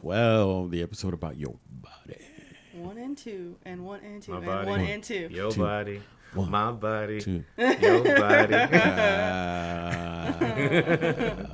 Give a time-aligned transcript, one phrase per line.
[0.00, 2.16] 12, the episode about your body.
[2.72, 4.70] One and two, and one and two, My and body.
[4.70, 5.28] one and two.
[5.30, 5.60] Your Two.
[5.60, 6.00] body,
[6.32, 6.50] One.
[6.50, 7.44] my body, Two.
[7.58, 8.54] your body.
[8.54, 10.32] Uh,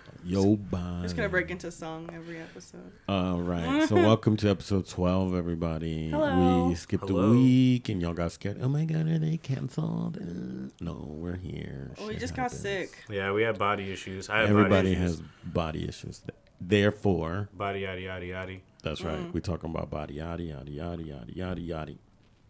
[0.24, 1.02] your body.
[1.02, 2.90] Just gonna break into song every episode.
[3.06, 3.86] All right.
[3.86, 6.08] So, welcome to episode 12, everybody.
[6.08, 6.68] Hello.
[6.68, 7.24] We skipped Hello.
[7.24, 8.60] a week and y'all got scared.
[8.62, 10.16] Oh my God, are they canceled?
[10.16, 11.90] Uh, no, we're here.
[11.98, 13.04] Oh, we Shit just got sick.
[13.10, 14.30] yeah, we have body issues.
[14.30, 15.18] I have Everybody body issues.
[15.18, 16.22] has body issues.
[16.60, 18.56] Therefore, body yada yada yada.
[18.82, 19.18] That's right.
[19.18, 19.32] Mm.
[19.32, 21.92] We're talking about body yada yada yada yada yada yada.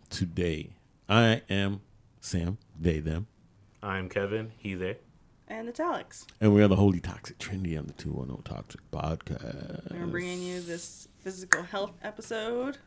[0.08, 0.70] Today,
[1.08, 1.80] I am
[2.20, 2.58] Sam.
[2.78, 3.26] They them,
[3.82, 4.52] I'm Kevin.
[4.58, 4.96] He they.
[5.48, 6.26] And it's Alex.
[6.40, 9.90] and we are the Holy Toxic Trinity on the Two One Zero Toxic Podcast.
[9.92, 12.78] We're bringing you this physical health episode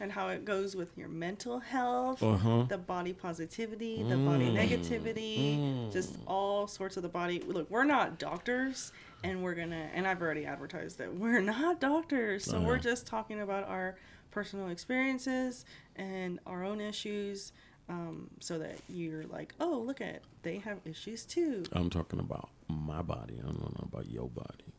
[0.00, 2.64] and how it goes with your mental health, Uh huh.
[2.68, 4.56] the body positivity, the body Mm.
[4.56, 5.92] negativity, Mm.
[5.92, 7.40] just all sorts of the body.
[7.40, 8.92] Look, we're not doctors,
[9.24, 12.82] and we're gonna, and I've already advertised that we're not doctors, so we're Uh-huh.
[12.82, 13.96] just talking about our
[14.30, 15.64] personal experiences
[15.96, 17.52] and our own issues.
[17.90, 21.64] Um, so that you're like, oh, look at they have issues too.
[21.72, 23.38] I'm talking about my body.
[23.42, 24.74] I don't know about your body.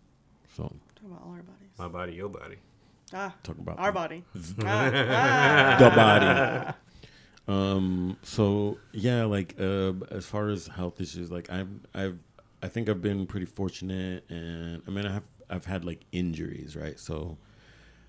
[0.56, 0.64] So
[0.96, 1.72] Talk about all our bodies.
[1.80, 2.58] My body, your body.
[3.14, 4.24] Ah, talk about our body.
[4.64, 5.78] Ah, ah.
[5.80, 6.74] the body.
[7.48, 8.18] Um.
[8.22, 12.20] So yeah, like uh, as far as health issues, like I've I've
[12.62, 16.76] I think I've been pretty fortunate, and I mean I have I've had like injuries,
[16.76, 17.00] right?
[17.00, 17.38] So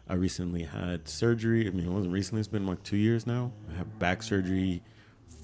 [0.09, 1.67] I recently had surgery.
[1.67, 3.53] I mean, it wasn't recently; it's been like two years now.
[3.71, 4.83] I had back surgery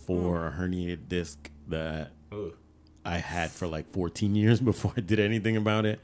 [0.07, 2.55] for a herniated disc that Ooh.
[3.05, 6.01] I had for like 14 years before I did anything about it.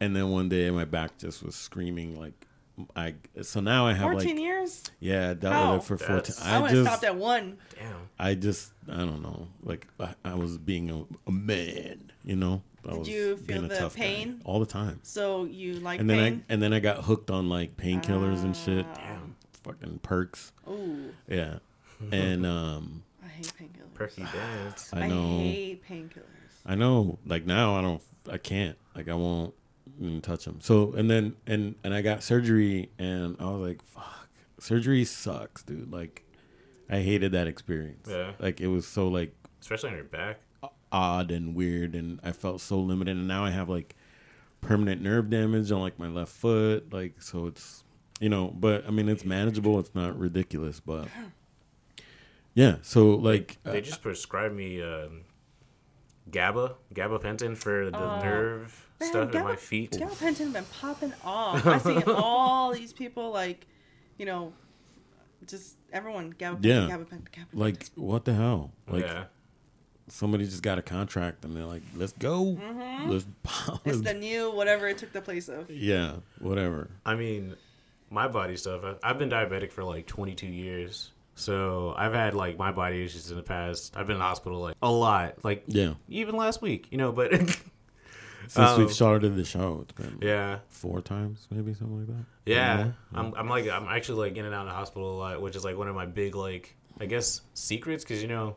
[0.00, 2.46] And then one day my back just was screaming like
[2.96, 4.82] I so now I have 14 like years?
[5.00, 5.74] yeah, I dealt How?
[5.74, 6.14] with it for 14.
[6.16, 7.58] That's- I, I would have just stopped at one.
[7.78, 7.96] Damn.
[8.18, 9.48] I just I don't know.
[9.62, 12.62] Like I, I was being a, a man, you know.
[12.86, 14.40] I Did was you being feel a the tough guy pain?
[14.44, 15.00] all the time.
[15.04, 16.44] So you like And then pain?
[16.48, 18.84] I and then I got hooked on like painkillers and shit.
[18.90, 18.94] Ah.
[18.96, 19.36] Damn.
[19.62, 20.52] Fucking perks.
[20.68, 21.58] Ooh, Yeah.
[22.12, 23.94] And um I hate painkillers.
[23.94, 24.90] Perky dance.
[24.92, 26.20] I know hate painkillers.
[26.66, 27.18] I know.
[27.24, 28.02] Like now, I don't.
[28.30, 28.76] I can't.
[28.96, 29.54] Like I won't
[30.00, 30.60] even touch them.
[30.60, 34.28] So and then and and I got surgery, and I was like, "Fuck,
[34.58, 36.24] surgery sucks, dude." Like
[36.90, 38.08] I hated that experience.
[38.10, 38.32] Yeah.
[38.38, 40.40] Like it was so like Especially on your back.
[40.92, 43.16] odd and weird, and I felt so limited.
[43.16, 43.94] And now I have like
[44.60, 46.92] permanent nerve damage on like my left foot.
[46.92, 47.84] Like so, it's
[48.20, 48.48] you know.
[48.48, 49.78] But I mean, it's manageable.
[49.78, 51.08] It's not ridiculous, but.
[52.56, 55.22] Yeah, so like They uh, just prescribed me um,
[56.30, 58.20] GABA, gabapentin for the Oh.
[58.22, 59.92] nerve Man, stuff in Gaba- my feet.
[59.92, 61.66] Gabapentin been popping off.
[61.66, 63.66] I see all these people like,
[64.18, 64.52] you know,
[65.46, 66.88] just everyone gabapentin, Yeah.
[66.88, 67.46] gabapentin, gabapentin.
[67.54, 68.70] like what the hell?
[68.88, 69.24] Like yeah.
[70.08, 72.42] somebody just got a contract and they're like, "Let's go,
[73.06, 73.88] let's." Mm-hmm.
[73.88, 75.70] it's the new whatever it took the place of.
[75.70, 76.88] yeah, whatever.
[77.04, 77.56] I mean,
[78.10, 78.82] my body stuff.
[78.84, 81.10] I- I've been diabetic for like 22 years.
[81.36, 83.96] So I've had like my body issues in the past.
[83.96, 87.10] I've been in the hospital like a lot, like Yeah, even last week, you know.
[87.12, 87.32] But
[88.48, 92.24] since Um, we've started the show, it's been yeah, four times, maybe something like that.
[92.46, 92.94] yeah, More?
[93.14, 95.56] I'm, I'm like I'm actually like in and out of the hospital a lot, which
[95.56, 98.56] is like one of my big like I guess secrets because you know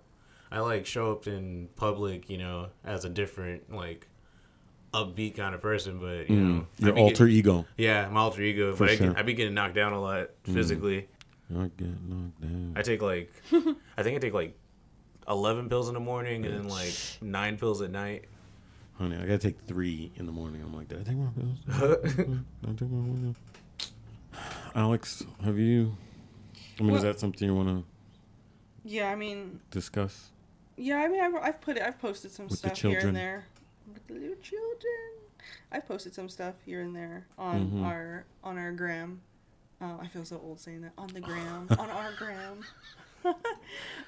[0.51, 4.07] I like show up in public, you know, as a different like
[4.93, 7.65] upbeat kind of person, but you Mm, know I your alter get- ego.
[7.77, 9.07] yeah, my alter ego, For but I, sure.
[9.09, 11.07] get, I be getting knocked down a lot physically.
[11.53, 12.73] I get knocked down.
[12.75, 13.31] I take like,
[13.97, 14.57] I think I take like
[15.27, 18.25] eleven pills in the morning and then like nine pills at night.
[18.97, 20.61] Honey, I gotta take three in the morning.
[20.63, 21.59] I'm like, did I take my pills?
[22.15, 23.35] Did I take my pills?
[24.75, 25.95] Alex, have you?
[26.79, 27.83] I mean, is that something you want to
[28.83, 30.31] Yeah, I mean, discuss?
[30.77, 33.15] yeah, I mean, I've, I've put it, I've posted some With the stuff here and
[33.15, 33.45] there
[33.93, 35.13] with the little children.
[35.71, 37.83] I posted some stuff here and there on Mhm.
[37.85, 39.21] our on our gram.
[39.79, 42.63] Uh, I feel so old saying that on the gram on our gram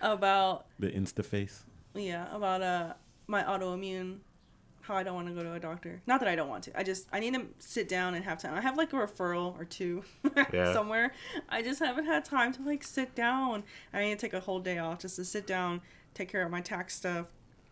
[0.01, 1.63] about The Insta face.
[1.94, 2.94] yeah about uh
[3.27, 4.18] my autoimmune
[4.89, 6.01] how I don't want to go to a doctor.
[6.06, 6.77] Not that I don't want to.
[6.77, 8.53] I just I need to sit down and have time.
[8.56, 10.03] I have like a referral or two
[10.53, 10.74] Yeah.
[10.74, 11.13] somewhere.
[11.47, 13.63] I just haven't had time to like sit down.
[13.94, 15.80] I need to take a whole day off just to sit down,
[16.13, 17.27] take care of my tax stuff.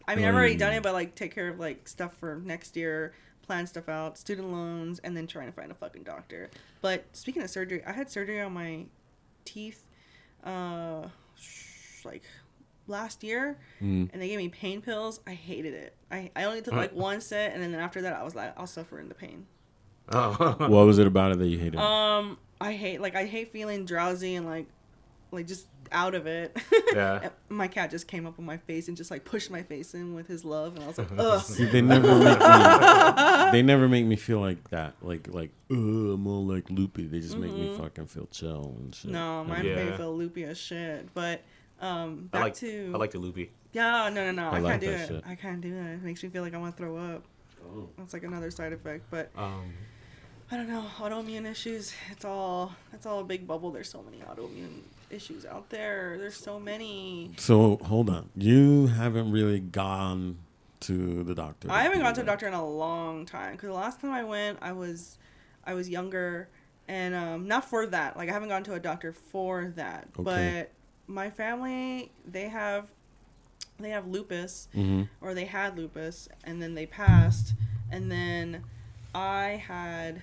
[0.07, 0.77] I mean, I've already done Mm.
[0.77, 4.51] it, but like take care of like stuff for next year, plan stuff out, student
[4.51, 6.49] loans, and then trying to find a fucking doctor.
[6.81, 8.85] But speaking of surgery, I had surgery on my
[9.43, 9.83] teeth,
[10.45, 11.07] uh,
[12.05, 12.23] like
[12.87, 14.09] last year, Mm.
[14.13, 15.19] and they gave me pain pills.
[15.27, 15.95] I hated it.
[16.11, 18.67] I, I only took like one set, and then after that, I was like, I'll
[18.67, 19.45] suffer in the pain.
[20.11, 20.55] Oh.
[20.59, 21.75] What was it about it that you hated?
[21.79, 24.67] Um, I hate like I hate feeling drowsy and like,
[25.31, 26.57] like just out of it.
[26.93, 27.29] Yeah.
[27.49, 30.13] My cat just came up on my face and just like pushed my face in
[30.15, 31.41] with his love, and I was like, ugh.
[31.41, 33.51] See, they never make me.
[33.51, 34.95] They never make me feel like that.
[35.01, 37.07] Like like, uh, I'm all like loopy.
[37.07, 39.11] They just make me fucking feel chill and shit.
[39.11, 39.13] Mm-hmm.
[39.13, 39.75] No, mine Yeah.
[39.75, 41.07] made me feel loopy as shit.
[41.13, 41.41] But
[41.81, 43.51] um, I back like to I like the loopy.
[43.73, 45.07] yeah, no, no, no, I, I like can't do it.
[45.07, 45.23] shit.
[45.27, 45.93] I can't do it.
[45.93, 47.23] It makes me feel like I want to throw up.
[47.65, 47.87] Oh.
[47.97, 49.73] That's like another side effect, but Um,
[50.51, 50.85] I don't know.
[50.97, 51.93] Autoimmune issues.
[52.11, 52.73] It's all.
[52.93, 53.71] It's all a big bubble.
[53.71, 56.17] There's so many autoimmune issues out there.
[56.17, 57.31] There's so many.
[57.37, 60.37] So hold on, you haven't really gone
[60.81, 61.69] to the doctor.
[61.71, 64.23] I haven't gone to a doctor in a long time because the last time I
[64.23, 65.17] went, I was,
[65.65, 66.47] I was younger,
[66.87, 68.15] and um, not for that.
[68.15, 70.07] Like I haven't gone to a doctor for that.
[70.19, 70.23] Okay.
[70.23, 70.71] But
[71.07, 72.87] my family, they have,
[73.79, 75.07] they have lupus, Mhm.
[75.21, 77.53] or they had lupus, and then they passed,
[77.91, 78.63] and then
[79.15, 80.21] I had.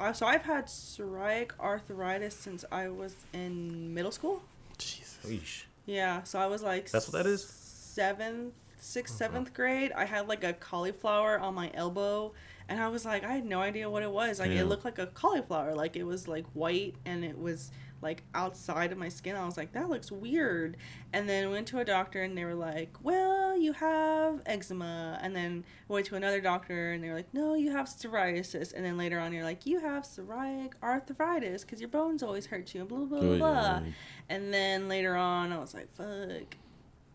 [0.00, 4.42] uh, So I've had psoriatic arthritis since I was in middle school.
[4.78, 5.18] Jesus.
[5.26, 5.64] Eesh.
[5.86, 7.44] Yeah, so I was like That's what that is?
[7.44, 9.92] Seventh, sixth, seventh grade.
[9.92, 12.32] I had like a cauliflower on my elbow,
[12.68, 14.40] and I was like, I had no idea what it was.
[14.40, 14.62] Like Yeah.
[14.62, 17.70] it looked like a cauliflower, like it was like white and it was
[18.02, 19.36] like outside of my skin.
[19.36, 20.76] I was like, that looks weird.
[21.12, 25.18] And then went to a doctor and they were like, well, you have eczema.
[25.22, 28.72] And then went to another doctor and they were like, no, you have psoriasis.
[28.72, 32.74] And then later on, you're like, you have psoriatic arthritis because your bones always hurt
[32.74, 32.80] you.
[32.80, 33.28] And blah blah blah.
[33.28, 33.50] Oh, blah.
[33.60, 33.82] yeah.
[34.30, 36.56] And then later on, I was like, fuck,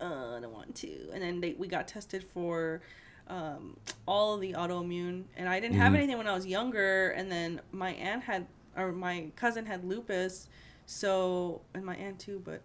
[0.02, 1.10] uh, I don't want to.
[1.14, 2.82] And then they, we got tested for
[3.28, 5.24] um, all of the autoimmune.
[5.36, 5.98] And I didn't have Mhm.
[5.98, 7.10] anything when I was younger.
[7.10, 8.46] And then my aunt had,
[8.78, 10.48] or my cousin had lupus.
[10.86, 12.62] So, and my aunt too, but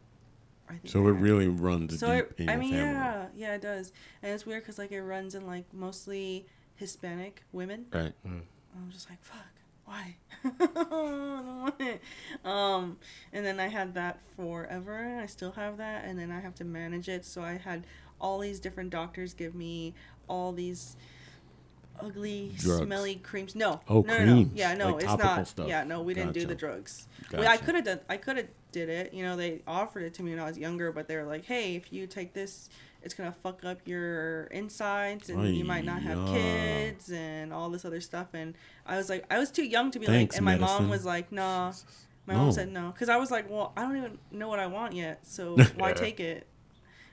[0.69, 0.89] I think.
[0.89, 2.93] So it had- really runs So, deep it, in I your mean, family.
[2.95, 3.93] yeah, yeah, it does.
[4.23, 6.47] And it's weird because, like, it runs in, like, mostly
[6.77, 7.87] Hispanic women.
[7.93, 8.13] Right.
[8.25, 9.47] I'm just like, fuck,
[9.85, 10.17] why?
[10.45, 12.01] I don't want it.
[12.45, 12.99] Um,
[13.33, 16.55] and then I had that forever, and I still have that, and then I have
[16.57, 17.25] to manage it.
[17.25, 17.85] So I had
[18.21, 19.95] all these different doctors give me
[20.29, 20.97] all these
[22.03, 22.85] ugly, Drugs.
[22.87, 23.55] smelly creams.
[23.55, 24.51] No, Oh, no, no, no.
[24.55, 25.47] Yeah, no, like it's not.
[25.49, 25.69] stuff.
[25.69, 27.07] Yeah, no, we didn't do the drugs.
[27.33, 28.01] Well, I could have done.
[28.09, 29.13] I could have did it.
[29.13, 31.45] You know, they offered it to me when I was younger, but they were like,
[31.45, 32.69] "Hey, if you take this,
[33.03, 37.85] it's gonna fuck up your insides, and you might not have kids, and all this
[37.85, 38.55] other stuff." And
[38.87, 40.83] I was like, I was too young to be Thanks, like, and my medicine.
[40.85, 41.73] mom was like, "Nah."
[42.27, 42.41] My No.
[42.43, 44.93] mom said no, because I was like, "Well, I don't even know what I want
[44.95, 46.47] yet, so why take it?"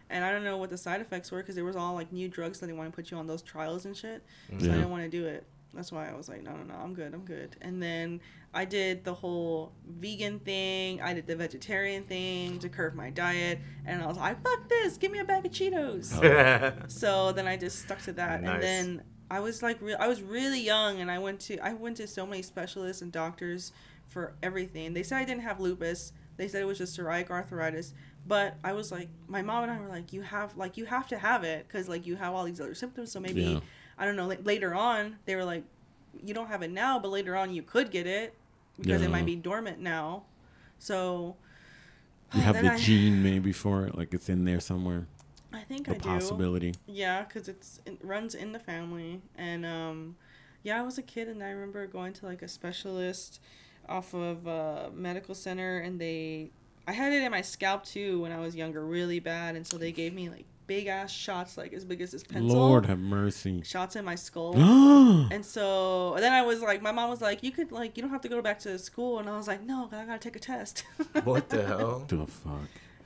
[0.10, 2.30] And I don't know what the side effects were because there was all like new
[2.30, 4.24] drugs that they want to put you on those trials and shit.
[4.50, 4.74] So I Yeah.
[4.76, 5.46] didn't want to do it.
[5.74, 7.56] That's why I was like, no, no, no, I'm good, I'm good.
[7.62, 8.22] And then
[8.54, 11.02] I did the whole vegan thing.
[11.02, 14.98] I did the vegetarian thing to curve my diet, and I was like, fuck this,
[14.98, 16.18] give me a bag of Cheetos.
[16.24, 16.74] Oh.
[16.88, 18.54] So then I just stuck to that, Nice.
[18.54, 21.74] and then I was like, re- I was really young, and I went to I
[21.74, 23.74] went to so many specialists and doctors
[24.08, 24.94] for everything.
[24.94, 26.14] They said I didn't have lupus.
[26.38, 27.94] They said it was just psoriatic arthritis.
[28.28, 31.08] But I was like, my mom and I were like, you have like you have
[31.10, 33.12] to have it because like you have all these other symptoms.
[33.12, 33.60] So maybe Yeah.
[33.98, 34.28] I don't know.
[34.28, 35.64] Like, later on, they were like,
[36.24, 38.34] you don't have it now, but later on you could get it
[38.80, 40.24] because it might be dormant now.
[40.80, 41.36] So
[42.34, 45.08] You have the I- gene maybe for it, like it's in there somewhere.
[45.54, 46.10] I think The I do.
[46.10, 46.74] possibility.
[46.86, 50.18] Yeah, because it's it runs in the family, and um,
[50.62, 53.40] yeah, I was a kid, and I remember going to like a specialist
[53.88, 56.52] off of a medical center, and they,
[56.88, 59.78] I had it in my scalp too when I was younger, really bad, and so
[59.78, 63.00] they gave me like big ass shots, like as big as this pencil, Lord have
[63.00, 63.62] mercy.
[63.64, 64.54] shots in my skull.
[64.54, 67.98] the And so and then I was like, my mom was like, you could like,
[67.98, 70.20] you don't have to go back to school, and I was like, no, I gotta
[70.20, 70.84] take a test.
[71.24, 72.06] what the hell?
[72.08, 72.54] The fuck.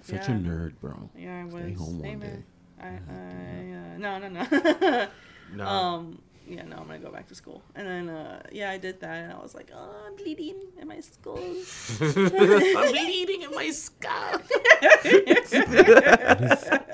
[0.04, 0.36] Such Yeah.
[0.36, 1.10] a nerd, bro.
[1.18, 1.54] yeah, I was.
[1.64, 2.20] Stay home one Amen.
[2.20, 2.44] day.
[2.84, 5.08] I, I, uh, no, no, no.
[5.54, 5.68] No.
[5.68, 6.22] Um,
[6.52, 7.64] yeah, no, I'm gonna go back to school.
[7.76, 10.88] And then, uh, yeah, I did that, and I was like, oh, I'm bleeding in
[10.88, 11.38] my skull.
[12.02, 14.44] I'm bleeding in my scalp.
[14.82, 15.06] That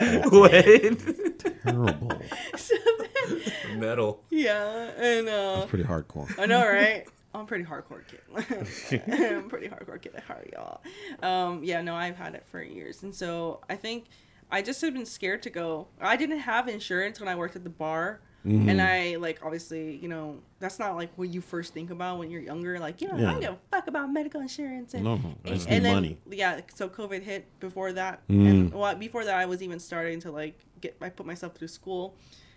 [0.05, 1.63] is what?
[1.63, 2.21] terrible.
[2.55, 2.75] so
[3.15, 4.23] then Metal.
[4.29, 6.39] yeah, and uh, That's pretty hardcore.
[6.39, 7.07] I know, right?
[7.33, 9.01] I'm pretty hardcore kid.
[9.11, 10.81] I'm pretty hardcore kid at heart, y'all.
[11.21, 14.05] Um, yeah, no, I've had it for years, and so I think
[14.51, 15.87] I just have been scared to go.
[15.99, 18.69] I didn't have insurance when I worked at the bar, Mm-hmm.
[18.69, 22.31] and I like obviously, you know, that's not like what you first think about when
[22.31, 22.79] you're younger.
[22.79, 23.31] Like, you know, I Yeah.
[23.31, 25.95] don't give a fuck about medical insurance and No, and, I just and need then
[25.95, 26.17] money.
[26.31, 28.49] yeah, so COVID hit before that, Mm.
[28.49, 30.95] and well, before that, I was even starting to like get.
[31.01, 32.15] I put myself through school,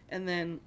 [0.09, 0.61] and then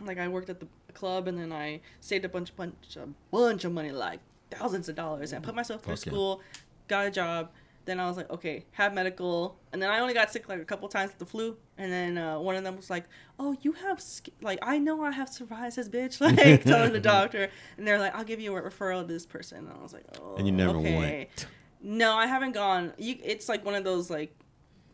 [0.00, 3.64] like I worked at the club, and then I saved a bunch, bunch, a bunch
[3.64, 6.40] of money, like thousands of dollars, and I put myself through school,
[6.86, 7.50] got a job.
[7.88, 10.64] Then I was like, okay, have medical, and then I only got sick like a
[10.66, 13.04] couple times with the flu, and then uh, one of them was like,
[13.38, 17.48] oh, you have sk- like I know I have psoriasis, bitch, like telling the doctor,
[17.78, 20.04] and they're like, I'll give you a referral to this person, and I was like,
[20.20, 20.96] oh, And you never okay.
[20.98, 21.46] went.
[21.80, 22.92] No, I haven't gone.
[22.98, 24.34] You, it's like one of those like,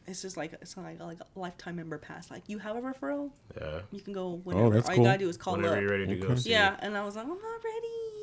[0.07, 2.31] it's just like it's like like a lifetime member pass.
[2.31, 3.81] Like you have a referral, Yeah.
[3.91, 4.67] you can go whenever.
[4.67, 4.99] Oh, that's cool.
[4.99, 5.81] All you gotta do is call Whenever up.
[5.81, 6.27] you're ready to go.
[6.29, 6.37] Okay.
[6.37, 7.61] See Yeah, and I was like, I'm not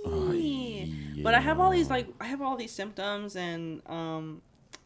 [0.06, 1.22] Oh, ready.
[1.24, 4.42] But I have all these like I have all these symptoms, and um,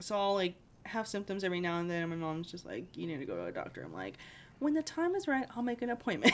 [0.05, 2.01] so I'll like have symptoms every now and then.
[2.03, 3.81] And my mom's just like, you need to go to a doctor.
[3.83, 4.15] I'm like,
[4.59, 6.33] when the time is right, I'll make an appointment.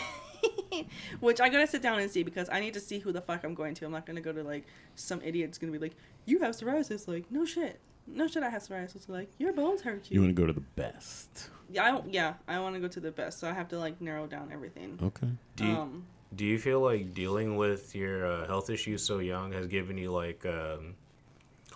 [1.19, 3.43] Which I gotta sit down and see because I need to see who the fuck
[3.43, 3.85] I'm going to.
[3.85, 7.07] I'm not gonna go to like some idiot's gonna be like, you have psoriasis.
[7.07, 8.43] Like, no shit, no shit.
[8.43, 9.07] I have psoriasis.
[9.07, 10.21] Like, your bones hurt You you.
[10.21, 11.49] want to go to the best.
[11.69, 13.39] yeah, I, yeah, I want to go to the best.
[13.39, 14.99] So I have to like narrow down everything.
[15.01, 15.27] Okay.
[15.55, 19.51] Do you, um, do you feel like dealing with your uh, health issues so young
[19.53, 20.95] has given you like um,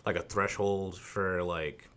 [0.05, 1.89] like a threshold for like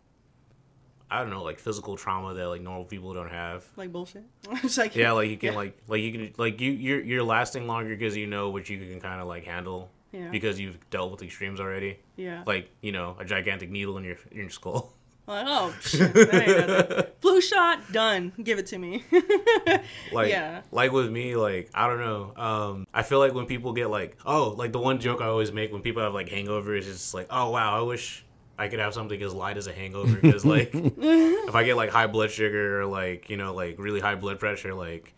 [1.10, 3.64] I don't know like physical trauma that like normal people don't have?
[3.76, 4.24] like bullshit.
[4.76, 5.58] Like Yeah, like you can Yeah.
[5.58, 8.78] like like you can like you you're you're lasting longer because you know what you
[8.78, 10.28] can kind of like handle Yeah.
[10.30, 11.98] because you've dealt with extremes already.
[12.16, 12.42] yeah.
[12.46, 14.92] Like you know a gigantic needle in your in your skull.
[15.28, 17.04] Like, oh, shit, that ain't nothing.
[17.20, 18.32] flu shot, done.
[18.42, 19.04] Give it to me.
[20.12, 20.62] like Yeah.
[20.72, 24.16] like with me like i don't know um i feel like when people get like
[24.24, 27.14] oh like the one joke i always make when people have like hangovers is just
[27.14, 28.24] like oh wow i wish
[28.58, 31.90] i could have something as light as a hangover because like if i get like
[31.90, 35.12] high blood sugar or like you know like really high blood pressure like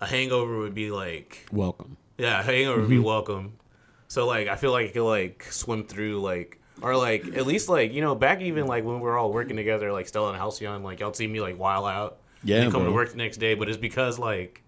[0.00, 1.96] a hangover would be like Welcome.
[2.18, 3.54] yeah a hangover would be welcome
[4.08, 7.68] so like i feel like i could like swim through like or like at least
[7.68, 10.36] like you know back even like when we were all working together like Stella and
[10.38, 13.38] Halcyon like y'all see me like while out Yeah, and come to work the next
[13.38, 14.62] day, but it's because like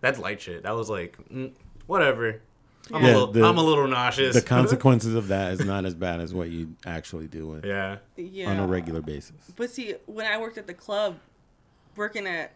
[0.00, 0.64] that's light shit.
[0.64, 1.52] That was like mm,
[1.86, 2.40] whatever.
[2.92, 4.34] I'm, Yeah, a little, the- I'm a little nauseous.
[4.34, 7.96] The consequences of that is not as bad as what you actually do with yeah,
[8.16, 8.50] yeah.
[8.50, 9.32] on a regular basis.
[9.56, 11.16] But see, when I worked at the club,
[11.96, 12.52] working at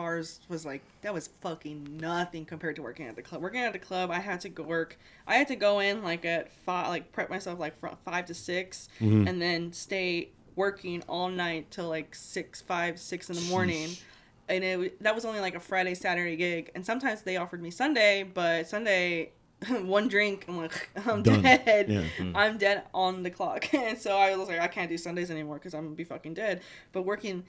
[0.00, 3.42] bars was like that was fucking nothing compared to working at the club.
[3.42, 4.98] Working at the club, I had to go work.
[5.26, 8.34] I had to go in like at five, like prep myself like from five to
[8.34, 9.28] 6 Mm-hmm.
[9.28, 13.88] and then stay working all night till like six, five, six in the morning.
[13.88, 14.02] Sheesh.
[14.48, 17.62] And it w- that was only like a Friday, Saturday gig, and sometimes they offered
[17.62, 19.32] me Sunday, but Sunday.
[19.82, 21.42] one drink, I'm like, I'm Done.
[21.42, 21.86] dead.
[21.86, 22.32] Yeah.
[22.34, 23.74] I'm dead on the clock.
[23.74, 26.32] And so I was like, I can't do Sundays anymore because I'm gonna be fucking
[26.32, 26.62] dead.
[26.92, 27.44] But working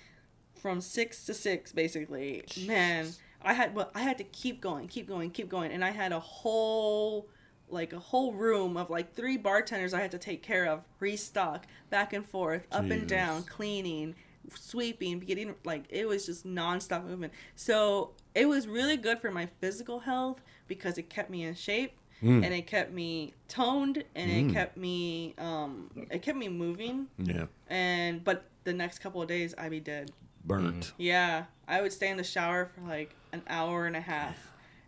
[0.61, 3.07] from six to six, basically, man,
[3.41, 6.11] I had well, I had to keep going, keep going, keep going, and I had
[6.11, 7.27] a whole
[7.69, 11.65] like a whole room of like three bartenders I had to take care of, restock,
[11.89, 14.13] back and forth, up and down, cleaning,
[14.55, 17.33] sweeping, getting like it was just nonstop movement.
[17.55, 21.93] So it was really good for my physical health because it kept me in shape
[22.21, 22.45] Mm.
[22.45, 27.47] and it kept me toned and it kept me um it kept me moving Yeah.
[27.67, 30.11] and but the next couple of days I'd be dead.
[30.45, 30.85] Burnt.
[30.85, 31.01] Mm-hmm.
[31.01, 34.37] Yeah, I would stay in the shower for like an hour and a half.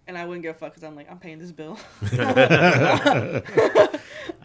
[0.05, 1.79] And I wouldn't give a fuck because I'm like, I'm paying this bill.
[2.01, 3.41] I'm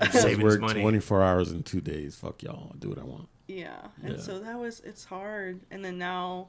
[0.04, 0.80] just saving this work money.
[0.80, 2.14] 24 hours in two days.
[2.16, 2.70] Fuck y'all.
[2.74, 3.28] I do what I want.
[3.48, 3.88] yeah.
[4.02, 4.20] And Yeah.
[4.20, 5.60] so that was, it's hard.
[5.70, 6.48] And then now,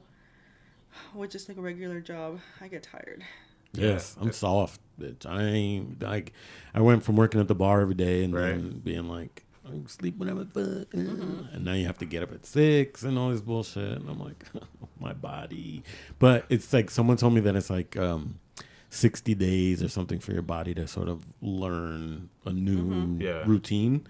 [1.14, 3.24] with just like a regular job, I get tired.
[3.72, 4.24] Yes, Yeah.
[4.24, 5.26] I'm soft, bitch.
[5.26, 6.32] I ain't like.
[6.74, 8.50] I went from working at the bar every day and Right.
[8.50, 10.50] then being like, I can sleep whenever the
[10.86, 11.54] fuck, Mm-hmm.
[11.54, 13.98] and now you have to get up at six and all this bullshit.
[13.98, 14.44] And I'm like,
[15.00, 15.82] my body.
[16.18, 18.38] But it's like someone told me that it's like um,
[18.90, 23.20] 60 days or something for your body to sort of learn a new Mm-hmm.
[23.22, 23.42] Yeah.
[23.46, 24.06] routine.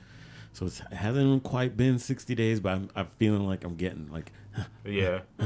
[0.53, 4.11] So it's, it hasn't quite been 60 days, but I'm, I'm feeling like I'm getting
[4.11, 4.33] like
[4.85, 5.21] yeah,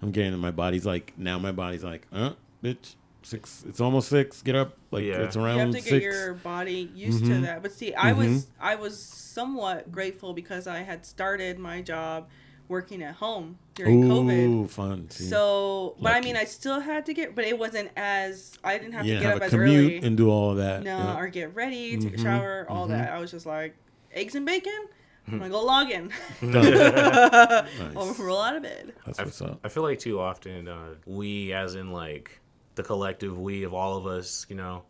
[0.00, 2.32] I'm getting my body's like now my body's like, uh,
[2.62, 2.94] bitch,
[3.26, 3.64] six.
[3.68, 4.42] It's almost six.
[4.42, 4.76] Get up.
[4.90, 5.22] Like Yeah.
[5.22, 5.54] it's around.
[5.56, 6.02] You have to get six.
[6.04, 7.42] your body used to Mhm.
[7.42, 7.62] that.
[7.62, 12.28] But see, I was I was somewhat grateful because I had started my job
[12.68, 14.68] working at home during COVID.
[14.70, 15.08] Fun.
[15.10, 15.24] See?
[15.24, 18.94] So, but I mean, I still had to get, but it wasn't as I didn't
[18.94, 20.06] have you to get have up a as commute early.
[20.06, 20.82] and do all of that.
[20.82, 21.16] no, yeah.
[21.18, 22.90] or get ready, take a Mhm, shower, all mhm.
[22.90, 23.12] that.
[23.12, 23.76] I was just like
[24.12, 24.86] eggs and bacon.
[25.28, 26.10] I'm gonna go log in.
[26.40, 27.66] Done.
[27.96, 28.92] I'll roll out of bed.
[29.04, 29.60] That's I, what's up.
[29.64, 32.40] I feel like too often uh, we, as in like
[32.76, 34.84] the collective we of all of us, you know,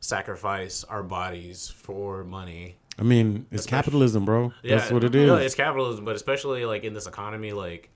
[0.00, 2.76] sacrifice our bodies for money.
[2.98, 4.52] I mean, it's Especially- capitalism, bro.
[4.62, 5.26] Yeah, That's what it is.
[5.26, 7.90] No, it's capitalism, but especially like in this economy, like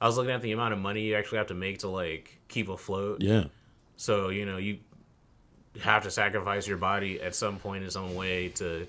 [0.00, 2.38] I was looking at the amount of money you actually have to make to like
[2.48, 3.20] keep afloat.
[3.22, 3.44] yeah.
[3.96, 4.78] So you know you
[5.82, 8.86] have to sacrifice your body at some point in some way to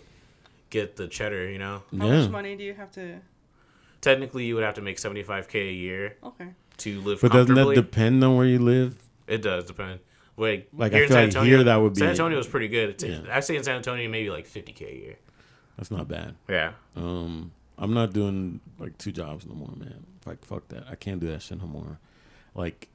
[0.70, 1.50] get the cheddar.
[1.50, 2.20] You know, How yeah.
[2.22, 3.20] much money do you have to?
[4.00, 6.50] technically you would have to make seventy five k a year Okay.
[6.78, 8.96] to live But doesn't that depend on where you live?
[9.28, 10.00] It does depend.
[10.38, 12.38] Like, Like, here I in feel San like Antonio, here that would be- San Antonio
[12.38, 12.90] was pretty good.
[12.92, 13.36] It's- Yeah.
[13.36, 15.16] I'd say in San Antonio maybe like fifty k a year.
[15.78, 16.36] That's not bad.
[16.50, 20.06] Yeah, Um, I'm not doing like two jobs no more, man.
[20.26, 20.86] Like fuck that.
[20.90, 22.00] I can't do that shit no more.
[22.56, 22.88] Like,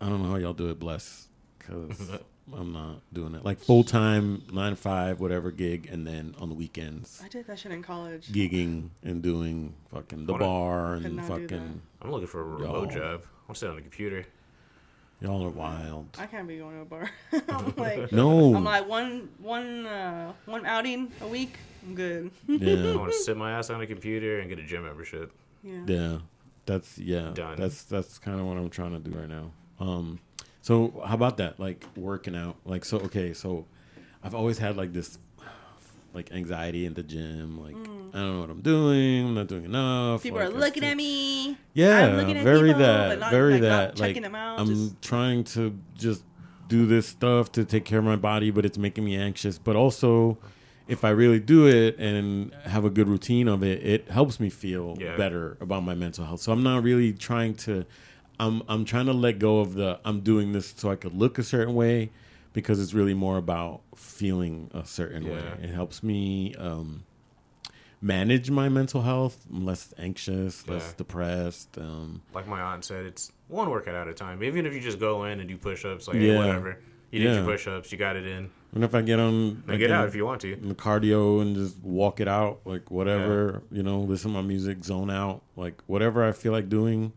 [0.00, 1.28] I don't know how y'all do it, bless,
[1.58, 2.10] because
[2.54, 3.44] I'm not doing it.
[3.44, 7.46] Like full time, nine to five, whatever gig, and then on the weekends, I did
[7.46, 8.28] that shit in college.
[8.28, 11.80] gigging and doing fucking the bar and fucking.
[12.02, 12.98] I'm looking for a remote Yo.
[12.98, 13.22] job.
[13.48, 14.24] I'm sit on the computer.
[15.20, 16.06] Y'all are wild.
[16.18, 17.10] I can't be going to a bar.
[17.48, 18.54] I'm like, No.
[18.54, 21.58] I'm like one one uh, one outing a week.
[21.86, 22.30] I'm good.
[22.46, 22.92] Yeah.
[22.92, 25.32] I want to sit my ass on a computer and get a gym membership.
[25.62, 25.80] Yeah.
[25.86, 26.18] Yeah,
[26.64, 27.32] that's yeah.
[27.34, 27.56] Done.
[27.58, 29.50] That's that's kind of what I'm trying to do right now.
[29.78, 30.20] Um,
[30.62, 31.60] so how about that?
[31.60, 32.56] Like working out.
[32.64, 32.98] Like so.
[33.00, 33.66] Okay, so
[34.24, 35.18] I've always had like this
[36.12, 37.60] like anxiety in the gym.
[37.60, 39.26] Like I don't know what I'm doing.
[39.26, 40.20] I'm not doing enough.
[40.20, 40.22] Mm.
[40.22, 41.56] People like, are looking at me.
[41.74, 43.18] Yeah, I'm looking at very people, that.
[43.18, 44.00] not, very like, that.
[44.00, 46.24] like them out, I'm just- trying to just
[46.68, 49.58] do this stuff to take care of my body, but it's making me anxious.
[49.58, 50.38] But also.
[50.88, 54.50] If I really do it and have a good routine of it, it helps me
[54.50, 55.16] feel Yeah.
[55.16, 56.40] better about my mental health.
[56.40, 57.86] So I'm not really trying to
[58.40, 61.38] I'm I'm trying to let go of the I'm doing this so I could look
[61.38, 62.10] a certain way
[62.52, 65.42] because it's really more about feeling a certain way.
[65.62, 67.04] It helps me um
[68.02, 69.44] manage my mental health.
[69.52, 71.76] I'm less anxious, less depressed.
[71.78, 74.42] Um Like my aunt said, it's one workout at a time.
[74.42, 76.22] Even if you just go in and do push ups, like Yeah.
[76.32, 76.78] hey, whatever.
[77.10, 77.34] You did Yeah.
[77.36, 78.50] your push ups, you got it in.
[78.72, 80.54] and if I get on I get get out if you want to.
[80.56, 84.84] the cardio and just walk it out, like whatever, you know, listen to my music,
[84.84, 87.12] zone out, like whatever I feel like doing,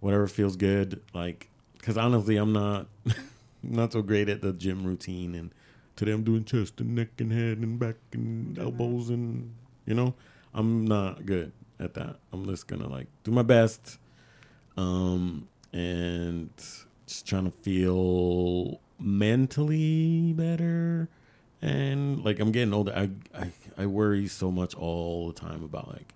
[0.00, 2.86] whatever feels good, like because honestly, I'm not
[3.62, 5.52] not so great at the gym routine, and
[5.96, 9.54] today I'm doing chest and neck and head and back and elbows and
[9.86, 10.14] you know,
[10.54, 12.16] I'm not good at that.
[12.32, 13.98] I'm just gonna like do my best,
[14.76, 16.50] um, and
[17.06, 21.08] just trying to feel mentally better
[21.62, 22.92] and like I'm getting older.
[22.94, 26.14] I, I I worry so much all the time about like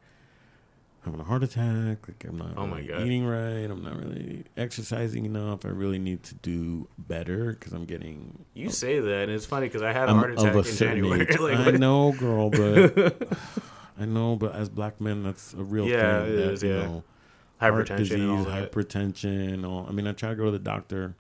[1.05, 2.07] having a heart attack.
[2.09, 3.01] Like I'm not Oh my really God.
[3.07, 3.71] eating right.
[3.71, 5.65] I'm not really exercising enough.
[5.65, 8.45] I really need to do better because I'm getting.
[8.55, 10.65] You say that, and it's funny because I had a I'm heart attack a in
[10.77, 11.27] January.
[11.41, 13.29] like, I know, girl, but
[13.99, 16.33] I know, but as black men, that's a real Yeah, thing.
[16.33, 16.87] it that, is, yeah.
[16.87, 19.67] heart hypertension disease, all hypertension.
[19.69, 21.15] All I mean, I try to go to the doctor.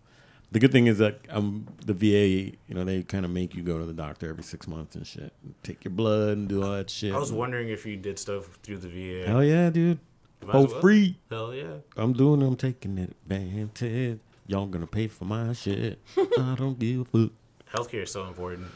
[0.52, 3.62] The good thing is that um, the VA, you know, they kind of make you
[3.62, 6.72] go to the doctor every six months and shit, take your blood and do all
[6.72, 7.14] that shit.
[7.14, 9.26] I was wondering if you did stuff through the VA.
[9.28, 9.98] Hell yeah, dude,
[10.44, 10.80] Might for well.
[10.82, 11.16] free.
[11.30, 11.76] Hell yeah.
[11.96, 12.42] I'm doing.
[12.42, 14.20] it, I'm taking it advantage.
[14.46, 15.98] Y'all gonna pay for my shit.
[16.18, 17.30] I don't give a fuck.
[17.72, 18.66] Healthcare is so important.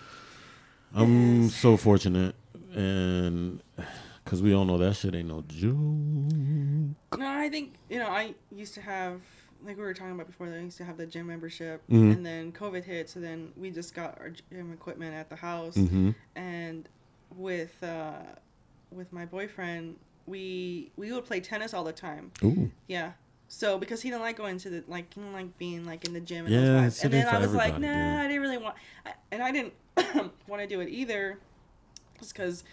[0.95, 1.55] I'm Yes.
[1.57, 2.35] so fortunate,
[2.73, 3.61] and
[4.25, 5.75] because we all know that shit ain't no joke.
[7.19, 9.21] No, I think you know I used to have
[9.65, 10.47] like we were talking about before.
[10.47, 12.13] I used to have the gym membership, Mhm.
[12.13, 15.77] and then COVID hit, so then we just got our gym equipment at the house,
[15.77, 16.11] Mm-hmm.
[16.35, 16.89] and
[17.37, 18.23] with uh,
[18.91, 22.31] with my boyfriend, we we would play tennis all the time.
[22.43, 23.13] Ooh, Yeah.
[23.49, 26.13] So because he didn't like going to the like he didn't like being like in
[26.13, 27.05] the gym and Yeah, those vibes.
[27.05, 28.23] And then I was like, nah, yeah.
[28.23, 29.73] I didn't really want, I, and I didn't
[30.49, 31.39] want to do it either,
[32.19, 32.65] just because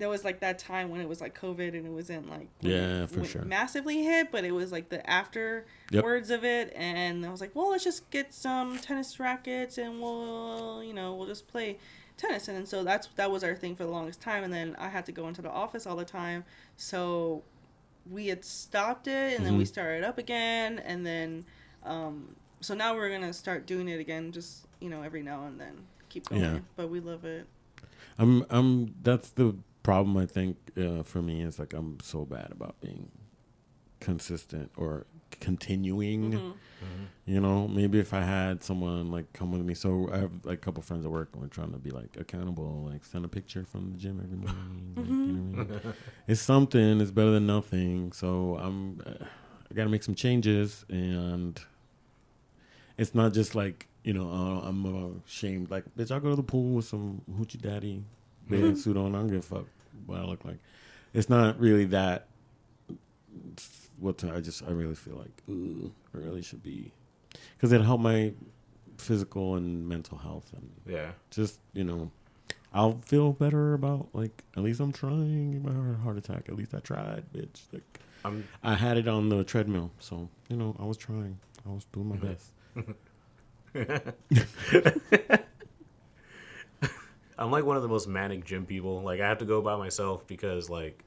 [0.00, 3.06] there was like that time when it was like COVID and it wasn't like Yeah,
[3.06, 3.42] for sure.
[3.42, 6.02] massively hit, but it was like the after Yep.
[6.04, 10.00] words of it, and I was like, well, let's just get some tennis rackets and
[10.00, 11.78] we'll you know we'll just play
[12.16, 14.88] tennis and so that's that was our thing for the longest time and then I
[14.88, 16.44] had to go into the office all the time
[16.76, 17.42] so
[18.10, 19.68] we had stopped it and then we Mhm.
[19.68, 21.46] started up again and then
[21.82, 25.58] um so now we're gonna start doing it again just you know every now and
[25.58, 26.58] then keep going Yeah.
[26.76, 27.46] but we love it
[28.18, 28.44] I'm.
[28.50, 28.94] I'm.
[29.02, 30.16] That's the problem.
[30.16, 33.10] I think uh, for me is like I'm so bad about being
[34.00, 35.06] consistent or
[35.40, 36.32] continuing.
[36.32, 36.52] Mhm.
[37.26, 39.74] You know, maybe if I had someone like come with me.
[39.74, 42.16] So I have like a couple friends at work, and we're trying to be like
[42.18, 42.88] accountable.
[42.90, 44.92] Like send a picture from the gym every morning.
[44.96, 45.94] Like, you know what I mean?
[46.26, 47.00] It's something.
[47.00, 48.12] It's better than nothing.
[48.12, 49.00] So I'm.
[49.06, 49.24] Uh,
[49.70, 51.60] I got to make some changes, and
[52.98, 54.28] it's not just like you know.
[54.28, 55.70] Uh, I'm uh, ashamed.
[55.70, 58.02] Like, bitch, I'll go to the pool with some hoochie daddy
[58.48, 58.80] bathing mm-hmm.
[58.80, 59.14] suit on.
[59.14, 59.66] I don't give a fuck
[60.06, 60.58] what I look like.
[61.12, 62.26] It's not really that.
[63.98, 66.92] What I just I really feel like ooh, I really should be
[67.56, 68.32] because it helped my
[68.96, 71.12] physical and mental health, and Yeah.
[71.30, 72.10] just you know,
[72.72, 75.62] I'll feel better about like at least I'm trying.
[75.62, 76.48] My heart- heart attack.
[76.48, 77.62] At least I tried, bitch.
[77.72, 81.38] Like I'm I had it on the treadmill, so you know I was trying.
[81.66, 82.92] I was doing my mm-hmm.
[83.74, 85.40] best.
[87.40, 89.02] I'm like one of the most manic gym people.
[89.02, 91.02] Like I have to go by myself because like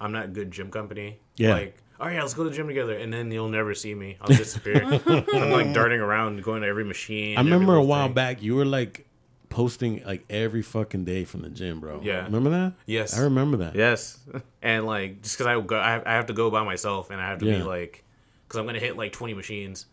[0.00, 1.18] I'm not good gym company.
[1.36, 1.52] Yeah.
[1.54, 4.16] Like, all right, let's go to the gym together, and then you'll never see me.
[4.20, 4.84] I'll disappear.
[5.06, 7.36] I'm like darting around, going to every machine.
[7.38, 8.14] I remember a while thing.
[8.14, 9.06] back you were like
[9.48, 12.00] posting like every fucking day from the gym, bro.
[12.02, 12.24] Yeah.
[12.24, 12.74] remember that?
[12.86, 13.18] Yes.
[13.18, 13.74] I remember that.
[13.74, 14.18] Yes,
[14.62, 17.20] and like just because I go, I have, I have to go by myself, and
[17.20, 17.58] I have to Yeah.
[17.58, 18.04] be like,
[18.46, 19.86] because I'm gonna hit like 20 machines.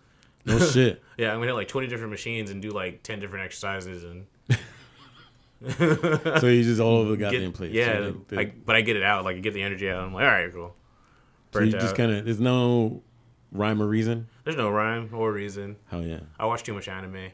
[0.46, 1.02] No shit.
[1.18, 4.26] Yeah, I'm gonna hit like 20 different machines and do like 10 different exercises and
[5.78, 7.72] so you just all over the goddamn get, place.
[7.74, 7.94] yeah.
[7.98, 10.04] So, like, the- I, but I get it out, like I get the energy out.
[10.04, 10.76] I'm like, all right, cool.
[11.54, 13.02] so you just kind of there's no
[13.52, 14.28] rhyme or reason.
[14.44, 15.78] There's no rhyme or reason.
[15.90, 16.20] Hell yeah.
[16.40, 17.30] I watch too much anime.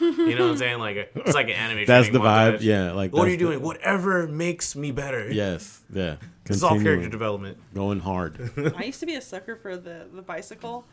[0.00, 0.78] you know what I'm saying?
[0.78, 1.84] Like it's like an anime.
[1.86, 2.58] That's the vibe.
[2.58, 2.62] montage.
[2.62, 3.60] Yeah, like What are you the- doing?
[3.62, 5.30] Whatever makes me better.
[5.30, 6.16] Yes, yeah.
[6.46, 7.58] It's all character development.
[7.74, 8.50] going hard.
[8.76, 10.84] I used to be a sucker for the the bicycle,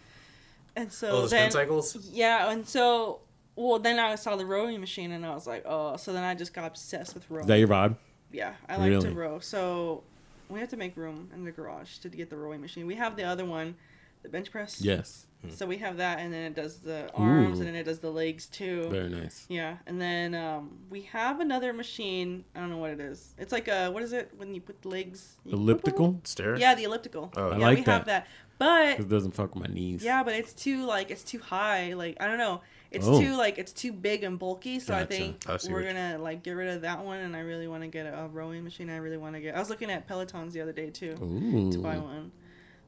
[0.75, 1.95] and so Oh, the then spin cycles.
[2.11, 3.19] yeah, and so
[3.57, 6.33] well then I saw the rowing machine and I was like, oh, so then I
[6.35, 7.41] just got obsessed with rowing.
[7.41, 7.97] Is that your vibe?
[8.31, 9.09] yeah, I like Really?
[9.09, 9.39] to row.
[9.39, 10.03] So
[10.49, 12.87] we have to make room in the garage to get the rowing machine.
[12.87, 13.75] We have the other one,
[14.23, 14.81] the bench press.
[14.81, 15.25] Yes.
[15.49, 17.61] So we have that, and then it does the arms, Ooh.
[17.61, 18.87] and then it does the legs too.
[18.89, 19.45] Very nice.
[19.47, 22.43] Yeah, and then um, we have another machine.
[22.55, 23.33] I don't know what it is.
[23.37, 25.35] It's like a what is it when you put the legs?
[25.45, 26.19] you- Elliptical.
[26.23, 26.57] Stair.
[26.57, 27.31] Yeah, the elliptical.
[27.37, 27.49] Oh.
[27.51, 27.91] I yeah, like we that.
[27.91, 28.27] have that.
[28.57, 30.03] But It doesn't fuck with my knees.
[30.03, 31.93] yeah, but it's too like it's too high.
[31.93, 32.61] Like I don't know.
[32.91, 33.19] It's Oh.
[33.19, 34.79] too like it's too big and bulky.
[34.79, 37.19] So I think I we're gonna like get rid of that one.
[37.19, 38.89] And I really want to get a, a rowing machine.
[38.89, 39.55] I really want to get.
[39.55, 41.71] I was looking at Pelotons the other day too Ooh.
[41.71, 42.31] to buy one.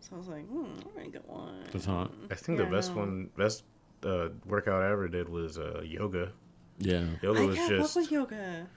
[0.02, 1.64] So I was like, hmm, I'm gonna get one.
[1.74, 2.14] That's hot.
[2.32, 3.64] I think Yeah, the best one, best
[4.04, 6.32] uh, workout I ever did was uh, yoga.
[6.78, 7.04] Yeah.
[7.22, 7.96] Yoga I was can't just.
[7.98, 8.68] with yoga.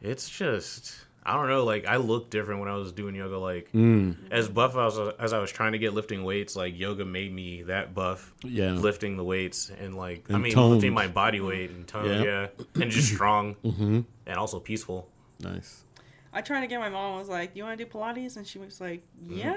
[0.00, 0.94] It's just.
[1.24, 1.64] I don't know.
[1.64, 3.38] Like I looked different when I was doing yoga.
[3.38, 4.16] Like Mm.
[4.30, 7.62] as buff as, as I was trying to get lifting weights, like yoga made me
[7.64, 8.32] that buff.
[8.42, 8.72] Yeah.
[8.72, 10.72] Lifting the weights and like I mean toned.
[10.74, 12.22] lifting my body weight and tone, Yeah.
[12.22, 14.00] yeah, and just strong Mm-hmm.
[14.26, 15.08] and also peaceful.
[15.40, 15.84] Nice.
[16.32, 17.14] I tried to get my mom.
[17.16, 19.36] I was like, you want to do Pilates?" And she was like, Mm-hmm.
[19.38, 19.56] "Yeah."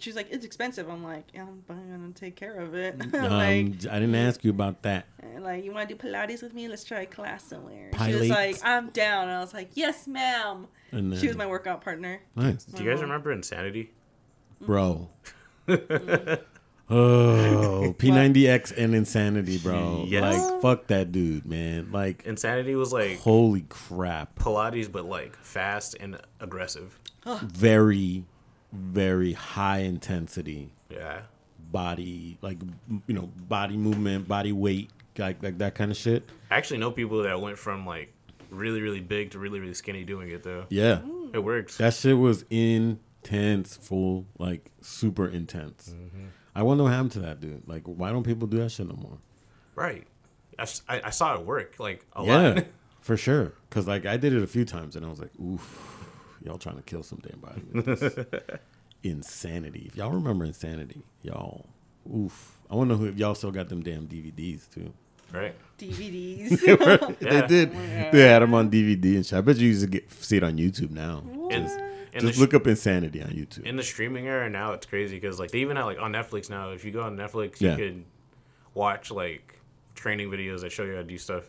[0.00, 3.66] She's like, "It's expensive." I'm like, "Yeah, I'm gonna take care of it." Um, like,
[3.90, 5.06] I didn't ask you about that.
[5.20, 6.66] and, like, you want to do Pilates with me?
[6.66, 7.90] Let's try a class somewhere.
[7.92, 8.06] Pilates.
[8.06, 11.36] She was like, "I'm down." And I was like, "Yes, ma'am." And then, She was
[11.36, 12.20] my workout partner.
[12.36, 13.90] nice, Do you guys remember Insanity?
[14.60, 14.66] Mm-hmm.
[14.66, 15.08] bro.
[15.68, 16.42] Mm-hmm.
[16.90, 20.04] oh, P90X and Insanity, bro.
[20.08, 20.22] Yes.
[20.50, 21.90] Like, fuck that dude, man.
[21.92, 24.34] Like, Insanity was like holy crap.
[24.38, 26.98] Pilates, but like fast and aggressive.
[27.42, 28.24] Very,
[28.72, 31.20] very high intensity Yeah.
[31.70, 32.58] body, like,
[33.06, 36.26] you know, body movement, body weight, like, like that kind of shit.
[36.50, 38.12] I actually know people that went from like
[38.50, 40.66] really, really big to really, really skinny doing it though.
[40.68, 41.00] Yeah.
[41.32, 41.76] It works.
[41.78, 45.94] That shit was intense, full, like, super intense.
[45.94, 46.26] Mm-hmm.
[46.54, 47.68] I wonder what happened to that dude.
[47.68, 49.18] Like, why don't people do that shit no more?
[49.74, 50.06] right.
[50.58, 50.66] I,
[51.04, 52.64] I saw it work like a yeah, lot.
[53.00, 53.52] for sure.
[53.68, 56.08] Because like I did it a few times, and I was like, "Oof,
[56.42, 58.26] y'all trying to kill some damn body." with this."
[59.02, 59.84] insanity.
[59.86, 61.66] If y'all remember Insanity, y'all,
[62.12, 62.58] oof.
[62.70, 64.92] I want to know who, if y'all still got them damn DVDs too.
[65.32, 65.54] Right.
[65.78, 67.18] DVDs.
[67.20, 67.72] They did.
[68.12, 69.38] They had them on DVD and shit.
[69.38, 71.22] I bet you used to get see it on YouTube now.
[71.50, 71.78] In, Just,
[72.12, 73.62] in, just the, look up Insanity on YouTube.
[73.64, 76.50] in the streaming era now, it's crazy because like they even have like on Netflix
[76.50, 76.70] now.
[76.70, 77.76] If you go on Netflix, Yeah.
[77.76, 78.04] you can
[78.74, 79.60] watch like
[79.94, 81.44] training videos that show you how to do stuff.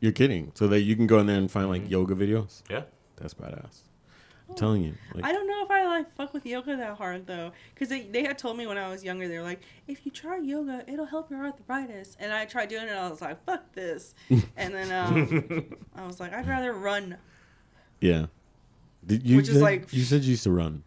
[0.00, 0.52] You're kidding?
[0.54, 1.82] So that you can go in there and find Mm-hmm.
[1.84, 2.62] like yoga videos.
[2.70, 2.82] Yeah.
[3.16, 3.80] That's badass.
[4.50, 4.94] I'm telling you.
[5.14, 8.02] Like, I don't know if I like fuck with yoga that hard though, because they,
[8.02, 10.84] they had told me when I was younger they were like, if you try yoga,
[10.86, 14.14] it'll help your arthritis, and I tried doing it, and I was like, fuck this,
[14.56, 15.64] and then um,
[15.96, 17.16] I was like, I'd rather run.
[18.00, 18.26] yeah.
[19.06, 20.82] Did you Which is like- you said you used to run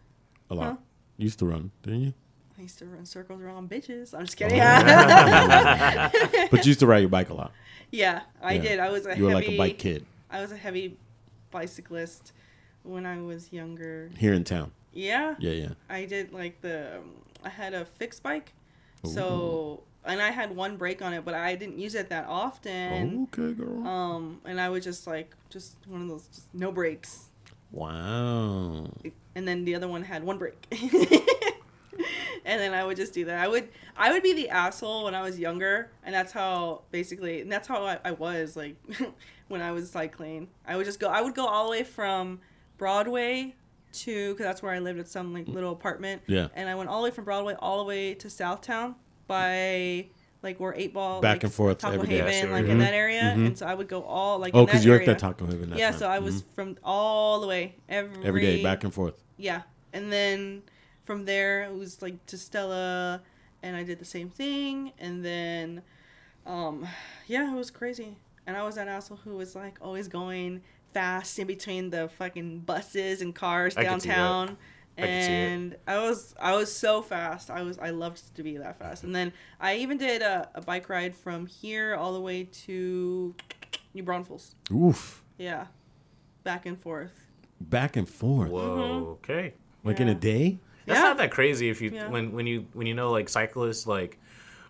[0.50, 0.64] a lot.
[0.64, 0.76] Huh?
[1.16, 2.14] You used to run, didn't you?
[2.56, 4.14] I used to run circles around bitches.
[4.14, 4.60] I'm just kidding.
[6.50, 7.52] But you used to ride your bike a lot.
[7.90, 8.62] yeah, I Yeah.
[8.62, 8.78] did.
[8.78, 10.96] I was a You were like a bike kid I was a heavy
[11.50, 12.32] bicyclist
[12.84, 14.10] when I was younger.
[14.16, 14.70] here in town.
[14.92, 15.68] Yeah, Yeah, yeah.
[15.88, 16.98] I did like the.
[16.98, 17.10] Um,
[17.42, 18.52] I had a fixed bike,
[19.04, 23.28] so and I had one brake on it, but I didn't use it that often.
[23.32, 23.86] okay, girl.
[23.86, 27.26] Um, and I was just like just one of those just no brakes,
[27.72, 28.88] wow.
[29.34, 30.66] and then the other one had one brake.
[32.44, 33.42] and then I would just do that.
[33.42, 37.40] I would I would be the asshole when I was younger, and that's how basically,
[37.40, 38.76] and that's how I, I was like
[39.48, 40.48] when I was cycling.
[40.66, 41.08] I would just go.
[41.08, 42.40] I would go all the way from
[42.78, 43.54] Broadway
[43.92, 46.22] to because that's where I lived at some like little apartment.
[46.26, 46.48] Yeah.
[46.54, 48.94] And I went all the way from Broadway all the way to Southtown
[49.28, 50.06] by
[50.42, 52.16] like where eight ball Back like, and forth Taco every day.
[52.18, 52.50] Haven, Yeah, sure.
[52.52, 53.46] like in that area, Mhm.
[53.46, 55.70] and so I would go all like Oh, in because you're at that Taco Haven.
[55.70, 55.98] That yeah, time.
[56.00, 56.46] so I was Mhm.
[56.54, 59.14] from all the way every every day back and forth.
[59.38, 59.62] yeah,
[59.94, 60.62] and then
[61.04, 63.22] from there it was like to Stella,
[63.62, 65.82] and I did the same thing, and then,
[66.46, 66.86] um,
[67.26, 70.60] yeah, it was crazy, and I was that asshole who was like always going
[70.94, 74.16] fast in between the fucking buses and cars I could see that.
[74.16, 74.56] downtown.
[74.96, 75.50] I could see it.
[75.50, 77.50] And I was I was so fast.
[77.50, 79.02] I was I loved to be that fast.
[79.04, 83.34] And then I even did a, a bike ride from here all the way to
[83.92, 84.54] New Braunfels.
[84.72, 85.66] Oof, Yeah,
[86.44, 87.12] back and forth.
[87.60, 88.76] back and forth, Whoa.
[88.76, 89.06] Mm-hmm.
[89.18, 89.54] Okay.
[89.82, 90.18] like in a Yeah.
[90.18, 90.58] day.
[90.86, 91.04] That's Yeah.
[91.08, 92.08] not that crazy if you Yeah.
[92.08, 94.18] when when you when you know like cyclists like,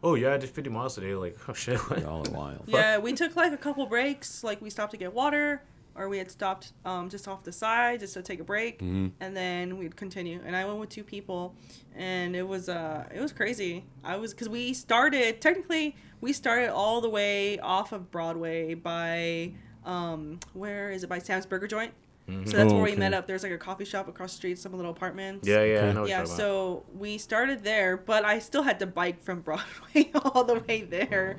[0.02, 1.14] oh yeah, I did 50 miles today.
[1.14, 1.78] Like oh shit.
[1.90, 2.02] what?
[2.06, 2.62] All a while.
[2.66, 4.42] Yeah, we took like a couple breaks.
[4.42, 5.60] Like we stopped to get water,
[5.96, 9.12] or we had stopped um, just off the side just to take a break, Mhm.
[9.20, 10.40] and then we'd continue.
[10.44, 11.54] And I went with two people,
[11.94, 13.84] and it was uh it was crazy.
[14.02, 19.52] I was because we started technically we started all the way off of Broadway by
[19.84, 21.92] um where is it by Sam's Burger Joint.
[22.28, 22.48] Mhm.
[22.48, 22.98] So that's Oh, where we okay.
[23.00, 23.26] met up.
[23.26, 25.46] There's like a coffee shop across the street, some little apartments.
[25.46, 25.92] Yeah, yeah, I Okay.
[25.92, 29.22] know what Yeah, you're talking so we started there, but I still had to bike
[29.22, 31.36] from Broadway all the way there,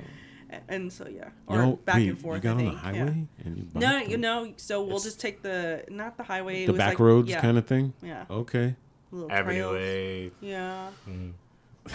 [0.68, 2.36] and so yeah, or You know, back wait, and forth.
[2.36, 5.20] You got I on the think, highway and you No, you know, so we'll just
[5.20, 7.92] take the not the highway, it the was back like, roads yeah, kind of thing.
[8.02, 8.74] Yeah, Okay.
[9.10, 9.30] little.
[9.32, 9.76] Avenue trails.
[9.82, 10.30] A.
[10.40, 11.32] Yeah, Mm.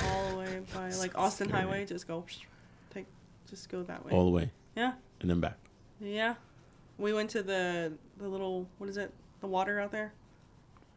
[0.04, 1.64] all the way by like Austin Scary.
[1.64, 1.86] Highway.
[1.86, 2.26] Just go,
[2.94, 3.06] take,
[3.50, 4.12] just go that way.
[4.12, 4.52] All the way.
[4.76, 4.94] Yeah.
[5.22, 5.58] And then back.
[6.00, 6.36] Yeah,
[6.98, 9.14] we went to the the little what is it?
[9.42, 10.14] The water out there.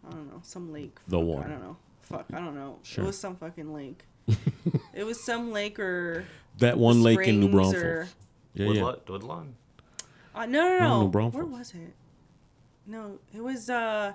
[0.07, 0.99] I don't know, some lake.
[1.09, 1.47] The Fuck, water.
[1.47, 1.77] I don't know.
[2.03, 2.79] Fuck, I don't know.
[2.83, 3.05] Sure.
[3.05, 4.05] It was some fucking lake.
[4.95, 6.25] it was some lake or
[6.59, 7.83] That one lake in New Springs Braunfels.
[7.83, 8.09] or-
[8.55, 8.83] Yeah, yeah.
[8.83, 9.01] Woodlawn.
[9.09, 9.55] Woodlawn.
[10.35, 11.03] Uh, no, no, No, no.
[11.03, 11.95] New Where was it?
[12.87, 14.13] No, it was uh,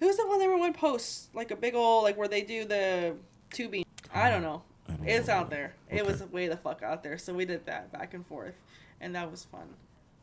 [0.00, 2.64] it was the one that everyone posts, like a big old like where they do
[2.64, 3.16] the
[3.50, 3.84] tubing.
[4.14, 4.62] I don't know.
[4.88, 5.34] I don't It's know.
[5.34, 5.74] out there.
[5.90, 7.18] It was way the fuck out there.
[7.18, 8.54] So we did that back and forth,
[9.00, 9.68] and that was fun.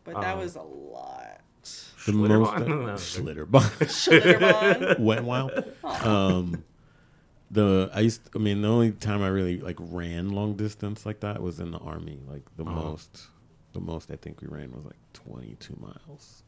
[0.04, 1.42] But that Um, was a lot.
[1.64, 2.68] The Schlitterbahn?
[2.68, 3.62] most No, Schlitterbahn.
[3.86, 5.00] Schlitterbahn.
[5.04, 5.52] Wet wild.
[5.84, 6.64] Um,
[7.52, 8.22] the I used.
[8.36, 11.72] I mean, the only time I really like ran long distance like that was in
[11.72, 12.20] the army.
[12.28, 12.74] Like the Uh-huh.
[12.76, 13.28] most,
[13.74, 16.44] the most I think we ran was like twenty two miles,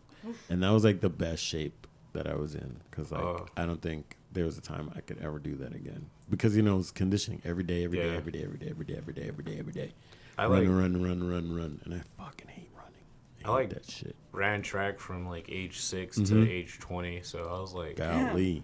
[0.49, 3.45] and that was like the best shape that I was in because like Oh.
[3.57, 6.61] I don't think there was a time I could ever do that again because you
[6.63, 8.17] know it's conditioning every day, every day, Yeah.
[8.17, 9.93] every day, every day, every day, every day, every day, every day.
[10.37, 13.03] I run, like run, run, run, run, and I fucking hate running.
[13.45, 14.15] I, I like- that shit.
[14.31, 16.27] ran track from like age 6 Mhm.
[16.29, 17.21] to age 20.
[17.23, 18.53] So I was like, Golly.
[18.53, 18.61] yeah.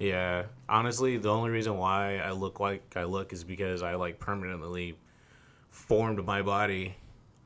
[0.00, 4.18] Yeah, honestly, the only reason why I look like I look is because I like
[4.18, 4.98] permanently
[5.68, 6.96] formed my body.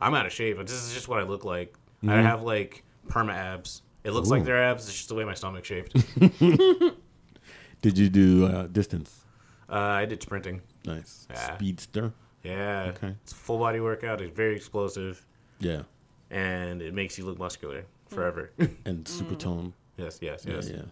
[0.00, 1.74] I'm out of shape, but this is just what I look like.
[2.02, 2.22] I Mhm.
[2.22, 3.82] have like perma abs.
[4.04, 4.44] It looks like Ooh.
[4.44, 4.84] they're abs.
[4.86, 5.92] It's just the way my stomach shaped.
[7.82, 9.24] Did you do uh, distance?
[9.68, 10.62] uh, I did sprinting.
[10.86, 11.26] Nice.
[11.30, 11.56] Yeah.
[11.56, 12.12] Speedster.
[12.44, 12.92] Yeah.
[12.94, 13.14] Okay.
[13.22, 14.20] It's a full body workout.
[14.20, 15.24] It's very explosive,
[15.58, 15.82] Yeah.
[16.30, 18.52] and it makes you look muscular forever.
[18.84, 19.74] And super tone.
[19.96, 20.70] yes, yes, Yeah, yes.
[20.70, 20.82] yeah.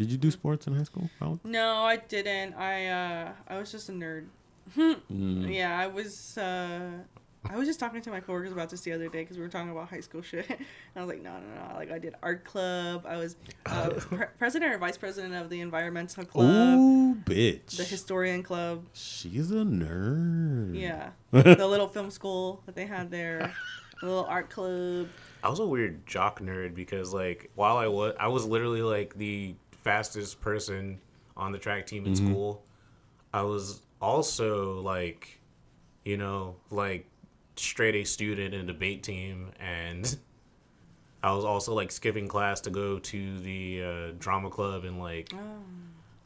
[0.00, 1.10] Did you do sports in high school?
[1.20, 1.44] Alex?
[1.44, 2.54] No, I didn't.
[2.54, 4.28] I uh, I was just a nerd.
[4.74, 5.52] Mm.
[5.54, 6.38] Yeah, I was.
[6.38, 6.88] Uh,
[7.50, 9.50] I was just talking to my coworkers about this the other day because we were
[9.50, 10.48] talking about high school shit.
[10.48, 10.58] And
[10.96, 11.74] I was like, no, no, no.
[11.74, 13.04] Like, I did art club.
[13.06, 13.36] I was
[13.66, 17.76] uh, pre- president or vice president of the environmental club, Ooh, bitch.
[17.76, 18.86] the historian club.
[18.94, 20.80] She's a nerd.
[20.80, 23.52] Yeah, the little film school that they had there,
[24.00, 25.08] the little art club.
[25.42, 29.14] I was a weird jock nerd because like while I was I was literally like
[29.18, 31.00] the fastest person
[31.36, 32.16] on the track team in Mhm.
[32.16, 32.64] school.
[33.32, 35.40] I was also like
[36.04, 37.06] you know like
[37.56, 40.16] straight A student in a debate team and
[41.22, 45.32] I was also like skipping class to go to the uh, drama club and like
[45.34, 45.38] Oh.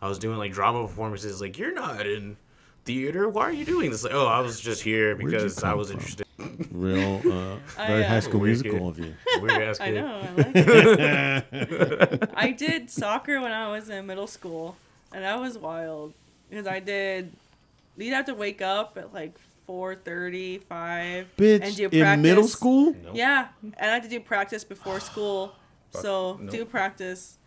[0.00, 2.36] I was doing like drama performances like you're not in
[2.84, 5.88] theater why are you doing this like oh I was just here because I was
[5.88, 5.98] from?
[6.00, 6.23] interested
[6.72, 9.14] Real, uh, I, very uh, high school musical of you.
[9.40, 10.20] weird ass I know.
[10.20, 12.30] I like it.
[12.34, 14.76] I did soccer when I was in middle school,
[15.12, 16.12] and that was wild
[16.50, 17.32] because I did.
[17.96, 22.48] You'd have to wake up at like four thirty, five, Bitch, and do in middle
[22.48, 22.96] school?
[23.04, 23.14] Nope.
[23.14, 25.54] Yeah, and I had to do practice before school.
[25.90, 26.50] So no.
[26.50, 27.38] do practice,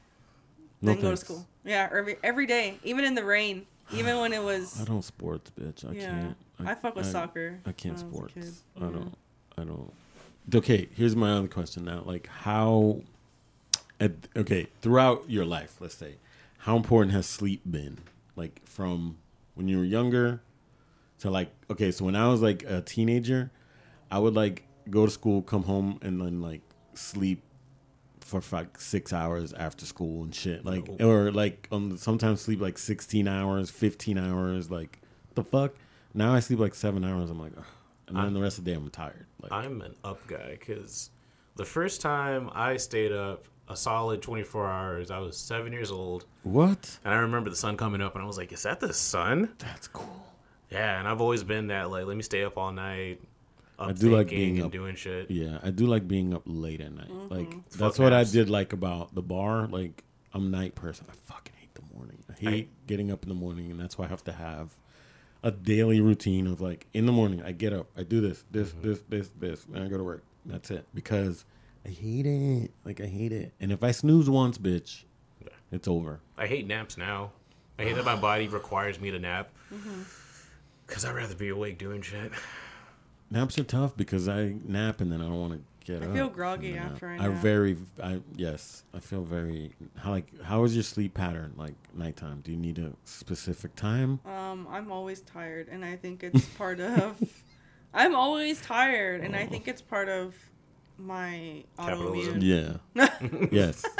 [0.81, 1.45] No then go to school.
[1.65, 4.79] Yeah, every every day, even in the rain, even when it was.
[4.79, 5.87] I don't sports, bitch.
[5.87, 6.37] I yeah, can't.
[6.65, 7.59] I, fuck with soccer.
[7.65, 8.33] I can't when was a sports.
[8.33, 8.53] kid.
[8.81, 8.91] I Yeah.
[8.91, 9.17] don't.
[9.57, 9.93] I don't.
[10.55, 12.03] Okay, here's my other question now.
[12.05, 13.01] Like, how?
[13.99, 16.15] At, okay, throughout your life, let's say,
[16.59, 17.97] how important has sleep been?
[18.35, 19.17] Like from
[19.55, 20.41] when you were younger
[21.19, 23.49] to like, okay, so when I was like a teenager,
[24.11, 26.61] I would like go to school, come home, and then like
[26.93, 27.41] sleep
[28.19, 30.63] for like six hours after school and shit.
[30.63, 34.69] Like, or like um, sometimes sleep like sixteen hours, fifteen hours.
[34.69, 34.99] Like,
[35.33, 35.73] the fuck.
[36.17, 37.29] Now I sleep like seven hours.
[37.29, 37.63] I'm like, ugh.
[38.07, 39.27] and then the rest of the day I'm tired.
[39.39, 41.11] Like I'm an up guy because
[41.55, 46.25] the first time I stayed up a solid 24 hours, I was seven years old,
[46.43, 46.97] what?
[47.05, 49.53] and I remember the sun coming up, and I was like, "Is that the sun?"
[49.59, 50.25] That's cool.
[50.71, 53.21] Yeah, and I've always been that like, let me stay up all night.
[53.77, 54.71] Up I do like thinking being and up.
[54.71, 55.29] doing shit.
[55.29, 57.09] Yeah, I do like being up late at night.
[57.09, 57.33] Mm-hmm.
[57.33, 59.67] Like Fuck that's what I did like about the bar.
[59.67, 60.03] Like
[60.33, 61.05] I'm a night person.
[61.09, 62.23] I fucking hate the morning.
[62.27, 64.75] I hate I- getting up in the morning, and that's why I have to have
[65.47, 68.69] a daily routine of like in the morning I get up, I do this, this,
[68.71, 68.87] Mm-hmm.
[68.89, 70.23] this, this, this, and I go to work.
[70.45, 71.45] That's it because
[71.85, 72.71] I hate it.
[72.83, 73.53] Like I hate it.
[73.61, 75.03] And if I snooze once, bitch,
[75.41, 75.49] Yeah.
[75.71, 76.19] it's over.
[76.37, 77.31] I hate naps now.
[77.79, 79.49] I hate that my body requires me to nap.
[79.73, 80.01] Mm-hmm.
[80.87, 82.31] Cause I'd rather be awake doing shit.
[83.29, 86.13] Naps are tough because I nap and then I don't want to get I up.
[86.13, 87.41] feel groggy from the after I I nap.
[87.41, 89.71] very, I yes, I feel very.
[89.97, 92.41] How like how is your sleep pattern like nighttime?
[92.43, 94.19] Do you need a specific time?
[94.25, 97.17] Um, I'm always tired, and I think it's part of.
[97.93, 100.35] I'm always tired, and I think it's part of
[100.97, 102.41] my Capitalism.
[102.41, 102.79] autoimmune.
[102.95, 103.47] Yeah.
[103.51, 103.83] yes.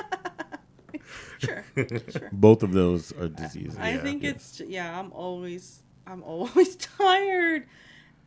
[1.40, 2.30] Sure, sure.
[2.32, 3.78] Both of those are diseases.
[3.80, 3.98] I Yeah.
[4.02, 4.34] think Yes.
[4.60, 5.00] it's yeah.
[5.00, 7.68] I'm always I'm always tired,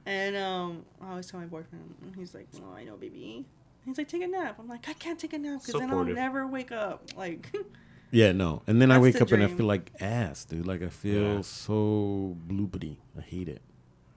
[0.06, 3.44] and um, I always tell my boyfriend, and he's like, "Oh, I know, baby."
[3.84, 5.98] He's like, "Take a nap." I'm like, "I can't take a nap because then I'll
[5.98, 6.14] Supportive.
[6.16, 7.50] never wake up." Like,
[8.12, 8.62] Yeah, no.
[8.66, 9.58] And then I That's wake the up and I dream.
[9.58, 10.66] feel like ass, dude.
[10.66, 11.40] Like I feel Yeah.
[11.42, 12.96] so bloopity.
[13.16, 13.62] I hate it.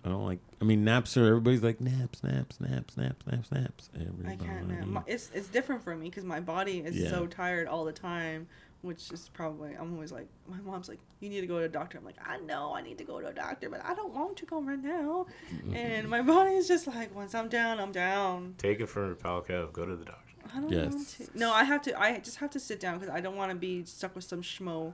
[0.05, 0.39] I don't like.
[0.59, 1.25] I mean, naps are.
[1.27, 3.89] Everybody's like naps, naps, naps, naps, naps, naps.
[3.95, 4.37] I Everybody.
[4.37, 4.87] can't nap.
[4.87, 7.09] My, it's it's different for me because my body is Yeah.
[7.11, 8.47] so tired all the time,
[8.83, 11.69] which is probably I'm always like my mom's like you need to go to a
[11.69, 11.97] doctor.
[11.97, 14.37] I'm like I know I need to go to a doctor, but I don't want
[14.37, 15.25] to go right now.
[15.73, 18.55] And my body is just like once I'm down, I'm down.
[18.57, 19.73] Take it from Pal Kev.
[19.73, 20.19] Go to the doctor.
[20.55, 20.93] I don't Yes.
[20.93, 21.39] want to.
[21.39, 21.99] No, I have to.
[21.99, 24.41] I just have to sit down because I don't want to be stuck with some
[24.41, 24.93] schmo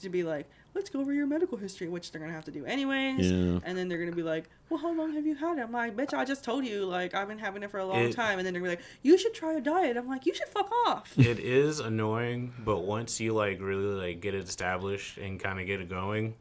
[0.00, 2.64] to be like, let's go over your medical history, which they're gonna have to do
[2.64, 3.30] anyways.
[3.30, 3.58] Yeah.
[3.64, 5.62] And then they're gonna be like, well, how long have you had it?
[5.62, 7.98] I'm like, bitch, I just told you, like, I've been having it for a long
[8.04, 8.38] It- time.
[8.38, 9.96] And then they're gonna be like, you should try a diet.
[9.96, 11.12] I'm like, you should fuck off.
[11.18, 15.66] it is annoying, but once you like really like get it established and kind of
[15.66, 16.34] get it going,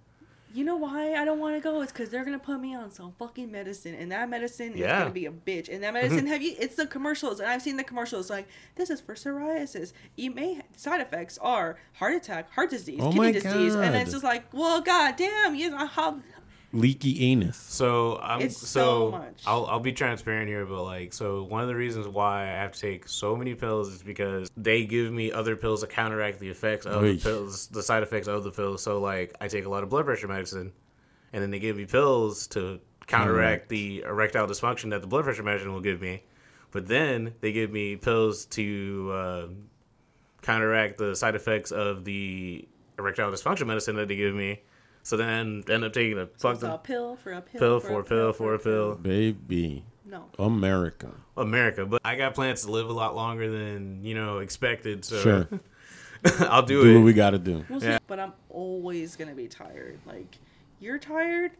[0.53, 1.81] You know why I don't want to go?
[1.81, 5.12] It's because they're gonna put me on some fucking medicine, and that medicine is gonna
[5.12, 5.69] be a bitch.
[5.69, 6.05] And that mm-hmm.
[6.05, 6.55] medicine, have you?
[6.57, 8.29] It's the commercials, and I've seen the commercials.
[8.29, 9.93] Like this is for psoriasis.
[10.15, 14.23] You may side effects are heart attack, heart disease, Oh kidney disease, and it's just
[14.23, 16.19] like, well, goddamn, you know how?
[16.71, 17.58] Leaky anus.
[17.58, 19.41] So I'm It's so, so much.
[19.47, 22.73] I'll I'll be transparent here, but like so one of the reasons why I have
[22.73, 26.49] to take so many pills is because they give me other pills to counteract the
[26.49, 27.13] effects of Oy.
[27.13, 28.84] the pills, the side effects of the pills.
[28.84, 30.71] So like I take a lot of blood pressure medicine,
[31.34, 33.69] and then they give me pills to counteract Counteract.
[33.69, 36.21] the erectile dysfunction that the blood pressure medicine will give me.
[36.69, 39.47] But then they give me pills to uh,
[40.43, 42.67] counteract the side effects of the
[42.99, 44.62] erectile dysfunction medicine that they give me.
[45.03, 47.79] So then end up taking a So it's fucking a pill for a pill, pill
[47.79, 48.95] for a pill for a pill.
[48.95, 49.83] Baby.
[50.05, 51.12] No, America.
[51.38, 55.05] America, but I got plans to live a lot longer than you know expected.
[55.05, 55.47] So Sure.
[56.41, 56.95] I'll do, Do it.
[56.95, 57.63] what we got to do.
[57.69, 57.81] we'll.
[57.83, 57.99] Yeah.
[58.07, 59.99] But I'm always gonna be tired.
[60.05, 60.38] Like
[60.79, 61.51] you're tired.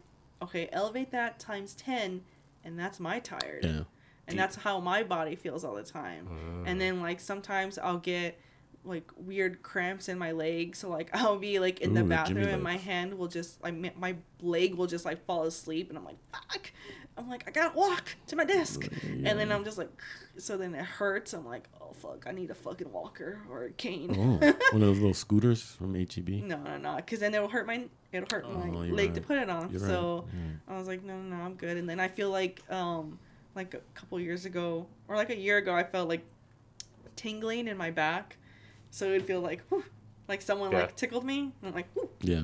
[0.42, 2.22] Okay, elevate that times ten,
[2.64, 3.64] and that's my tired.
[3.64, 3.80] Yeah.
[4.28, 6.28] and that's how my body feels all the time.
[6.30, 6.64] Uh.
[6.68, 8.38] And then like sometimes I'll get
[8.84, 12.08] like weird cramps in my leg, so like I'll be like in the Ooh, the
[12.08, 15.98] bathroom and my hand will just like my- leg will just like fall asleep, and
[15.98, 16.72] I'm like fuck.
[17.18, 19.90] I'm like I gotta walk to my desk, and then I'm just like,
[20.38, 21.34] so then it hurts.
[21.34, 24.14] I'm like, oh fuck, I need a fucking walker or a cane.
[24.16, 24.38] Oh,
[24.72, 26.44] one of those little scooters from E HEB.
[26.44, 29.36] No, no, no, because then it'll hurt my it'll hurt Oh, my leg to put
[29.36, 29.70] it on.
[29.70, 30.74] You're so right.
[30.74, 31.76] I was like, no, no, no, I'm good.
[31.76, 33.18] And then I feel like, um,
[33.54, 36.24] like a couple years ago, or like a year ago, I felt like
[37.16, 38.36] tingling in my back.
[38.90, 39.84] So it would feel like, whew,
[40.28, 40.80] like someone Yeah.
[40.80, 41.40] like tickled me.
[41.40, 42.42] And I'm like, whew, Yeah.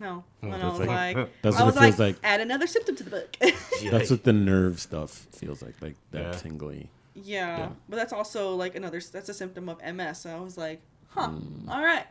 [0.00, 0.24] no.
[0.40, 2.24] Hmm, And I was like- like, That's I what was it feels like, like.
[2.24, 3.36] add another symptom to the book.
[3.90, 5.80] That's what the nerve stuff feels like.
[5.80, 6.32] Like that Yeah.
[6.32, 6.90] tingly.
[7.14, 7.68] yeah, Yeah.
[7.88, 9.00] but that's also like another.
[9.00, 10.18] That's a symptom of MS.
[10.20, 11.68] So I was like, huh, Mm.
[11.68, 12.06] all right,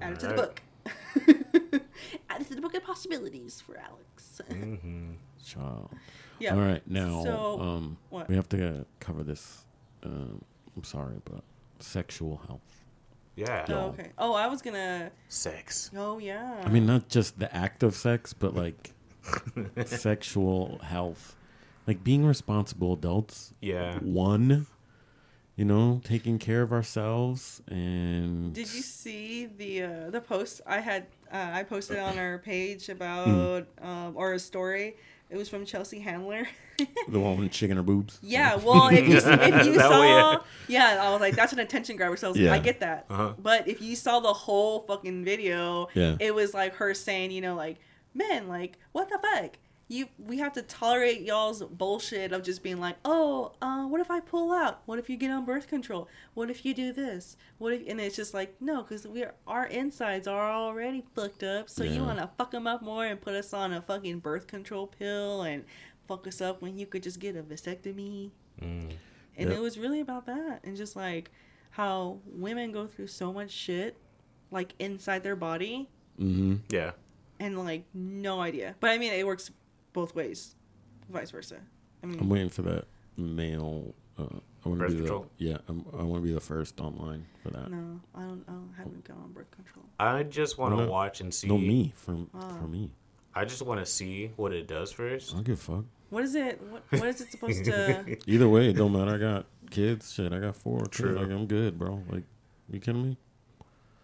[0.00, 0.62] add it to the book.
[2.28, 4.40] add it to the book of possibilities for Alex.
[4.48, 5.12] hmm
[5.44, 5.90] Child.
[6.38, 6.54] yeah.
[6.54, 6.82] All right.
[6.88, 8.28] Now, So, um, what?
[8.28, 9.64] we have to uh, cover this.
[10.02, 10.42] Um,
[10.76, 11.42] I'm sorry, but
[11.82, 12.60] sexual health.
[13.36, 14.10] Yeah, Oh, okay.
[14.18, 15.10] Oh, I was gonna.
[15.28, 15.90] sex.
[15.96, 16.60] Oh yeah.
[16.64, 18.92] I mean, not just the act of sex, but like
[19.86, 21.36] sexual health,
[21.86, 23.54] like being responsible adults.
[23.60, 23.98] Yeah.
[24.00, 24.66] One,
[25.56, 28.52] you know, taking care of ourselves and.
[28.52, 31.06] Did you see the uh, the post I had?
[31.32, 32.92] Uh, I posted on our page Hmm.
[32.92, 34.96] about um, or a story.
[35.30, 36.46] It was from Chelsea Handler.
[37.08, 38.18] the one with chicken or boobs?
[38.22, 40.38] yeah, well, if you if you saw, way, yeah.
[40.94, 42.16] yeah, I was like, that's an attention grabber.
[42.16, 42.54] So I, was like, Yeah.
[42.54, 43.06] I get that.
[43.10, 43.34] Uh-huh.
[43.38, 46.16] But if you saw the whole fucking video, Yeah.
[46.20, 47.78] it was like her saying, you know, like,
[48.14, 49.58] men, like, what the fuck?
[49.90, 54.08] you we have to tolerate y'all's bullshit of just being like, oh, uh, what if
[54.08, 54.82] I pull out?
[54.86, 56.08] What if you get on birth control?
[56.34, 57.36] What if you do this?
[57.58, 57.82] What if?
[57.88, 61.68] And it's just like no, because we are our insides are already fucked up.
[61.68, 64.46] So you want to fuck them up more and put us on a fucking birth
[64.46, 65.64] control pill and
[66.10, 68.30] fuck us up when you could just get a vasectomy.
[68.60, 68.90] Mm.
[69.36, 69.58] And Yep.
[69.58, 71.30] it was really about that, and just like
[71.70, 73.96] how women go through so much shit,
[74.50, 75.88] like inside their body,
[76.18, 76.56] Mm-hmm.
[76.68, 76.90] Yeah.
[77.38, 78.74] and like no idea.
[78.80, 79.50] But I mean, it works
[79.92, 80.56] both ways,
[81.08, 81.60] vice versa.
[82.02, 82.84] I mean, I'm waiting for that
[83.16, 83.94] male.
[84.18, 84.24] Uh,
[84.64, 85.26] I want to Birth be the control?
[85.38, 85.58] yeah.
[85.68, 87.70] I'm, I want to be the first online for that.
[87.70, 88.44] no, I don't.
[88.48, 89.84] I don't haven't gone on birth control.
[89.98, 91.46] I just want to watch and see.
[91.48, 92.48] No, me from Ah.
[92.60, 92.90] for me.
[93.34, 95.30] I just want to see what it does first.
[95.30, 95.84] I don't give a fuck.
[96.10, 96.60] What is it?
[96.60, 98.16] What What is it supposed to?
[98.26, 99.14] Either way, it don't matter.
[99.14, 100.12] I got kids.
[100.12, 100.86] Shit, I got four.
[100.86, 101.12] True.
[101.12, 101.22] True.
[101.22, 102.02] Like I'm good, bro.
[102.08, 102.24] Like,
[102.70, 103.16] you kidding me?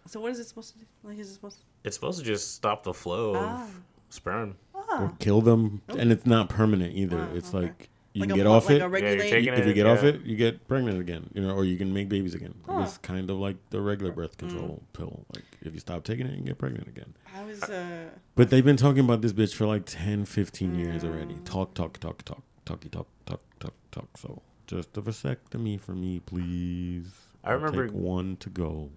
[0.07, 0.85] So what is it supposed to do?
[1.03, 1.57] Like, is it supposed?
[1.57, 3.67] To, It's supposed to just stop the flow of ah,
[4.09, 4.55] sperm.
[4.73, 7.27] Or ah, kill them, and it's not permanent either.
[7.29, 7.67] Ah, it's okay.
[7.67, 8.81] like you like can a, get off like it.
[8.81, 9.29] A regulate.
[9.29, 11.29] taking if you it, get off it, you get pregnant again.
[11.33, 12.53] You know, or you can make babies again.
[12.67, 12.81] Huh.
[12.83, 14.39] It's kind of like the regular birth Mm.
[14.39, 15.25] control pill.
[15.35, 17.13] Like if you stop taking it, you can get pregnant again.
[17.35, 17.63] I was.
[17.63, 21.35] Uh, But they've been talking about this bitch for like 10, 15 years already.
[21.35, 21.45] Mm.
[21.45, 24.17] Talk, talk, talk, talk, talky, talk, talk, talk, talk.
[24.17, 27.11] So just a vasectomy for me, please.
[27.43, 28.89] I remember- take one to go.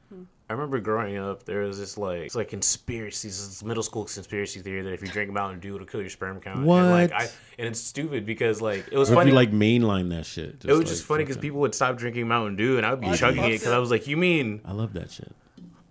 [0.50, 4.58] I remember growing up, there was this like it's like conspiracies, this middle school conspiracy
[4.58, 6.58] theory that if you drink Mountain Dew, it'll kill your sperm count.
[6.58, 7.12] And like What?
[7.12, 7.22] I
[7.56, 9.30] and it's stupid because like it was Or if funny.
[9.30, 10.64] you like mainline that shit.
[10.64, 13.00] it was like, just funny because people would stop drinking Mountain Dew and I would
[13.00, 13.68] be Oh, chugging it because.
[13.72, 15.30] I was like, "You mean I love that shit.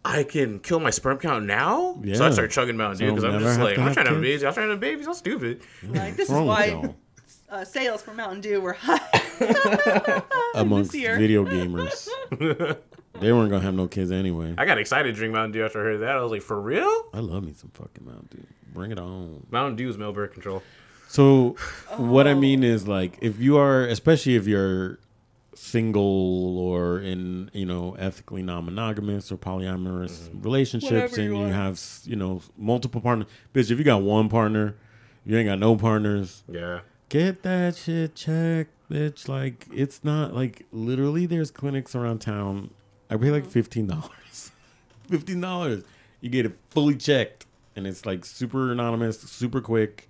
[0.03, 2.15] I can kill my sperm count now?" So I Yeah.
[2.31, 4.21] started chugging Mountain Dew because I'm just like, I'm trying to have kids?
[4.23, 4.43] babies.
[4.43, 5.07] I'm trying to have babies.
[5.07, 5.61] I'm stupid.
[5.87, 6.95] like this is What's wrong with
[7.49, 8.99] why uh, sales for Mountain Dew were high.
[10.55, 12.09] Amongst video gamers.
[13.19, 14.53] they weren't going to have no kids anyway.
[14.57, 16.15] I got excited to drink Mountain Dew after I heard that.
[16.17, 18.43] I was like, "For real?" I love me some fucking Mountain Dew.
[18.73, 19.45] Bring it on.
[19.51, 20.61] Mountain Dew is male birth control.
[21.07, 21.55] So
[21.97, 22.39] what I Oh.
[22.39, 24.99] mean is like if you are especially if you're
[25.55, 30.41] single or in you know ethically non-monogamous or polyamorous mm-hmm.
[30.41, 34.29] relationships Whatever and you you have you know multiple partners bitch if you got one
[34.29, 34.75] partner
[35.25, 36.79] you ain't got no partners Yeah.
[37.09, 42.69] get that shit checked bitch like it's not like literally there's clinics around town
[43.09, 43.87] i pay like $15
[45.09, 45.83] $15
[46.21, 47.45] you get it fully checked
[47.75, 50.09] and it's like super anonymous super quick.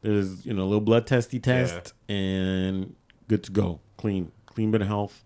[0.00, 2.94] There's you know a little blood testy test and
[3.28, 3.80] good to go.
[3.96, 5.24] Clean clean bit of health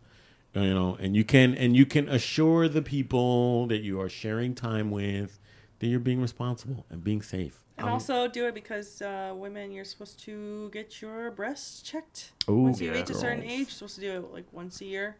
[0.54, 4.08] uh, you know and you can and you can assure the people that you are
[4.08, 5.38] sharing time with
[5.78, 7.62] that you're being responsible and being safe.
[7.78, 12.32] And also do it because uh, women, you're supposed to get your breasts checked.
[12.48, 12.96] Oh, once you yeah.
[12.96, 15.18] reach a certain age, you're supposed to do it like once a year.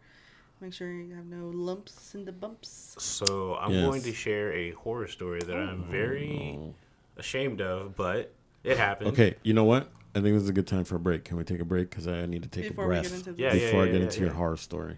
[0.59, 2.95] Make sure you have no lumps in the bumps.
[2.97, 3.85] So I'm Yes.
[3.85, 6.73] going to share a horror story that I'm very Oh.
[7.15, 8.33] ashamed of, but
[8.63, 9.11] it happened.
[9.11, 9.91] Okay, you know what?
[10.15, 11.25] I think this is a good time for a break.
[11.25, 11.91] Can we take a break?
[11.91, 13.39] Because I need to take Before a we breath get into this.
[13.39, 14.97] Yeah, yeah, before I get yeah, into your horror story.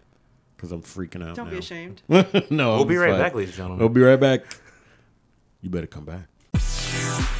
[0.56, 1.36] Because I'm freaking out.
[1.36, 1.52] Don't now.
[1.52, 2.02] be ashamed.
[2.08, 3.20] no, We'll be I'm right fine.
[3.20, 3.80] back, ladies and gentlemen.
[3.80, 4.42] We'll be right back.
[5.62, 7.36] You better come back.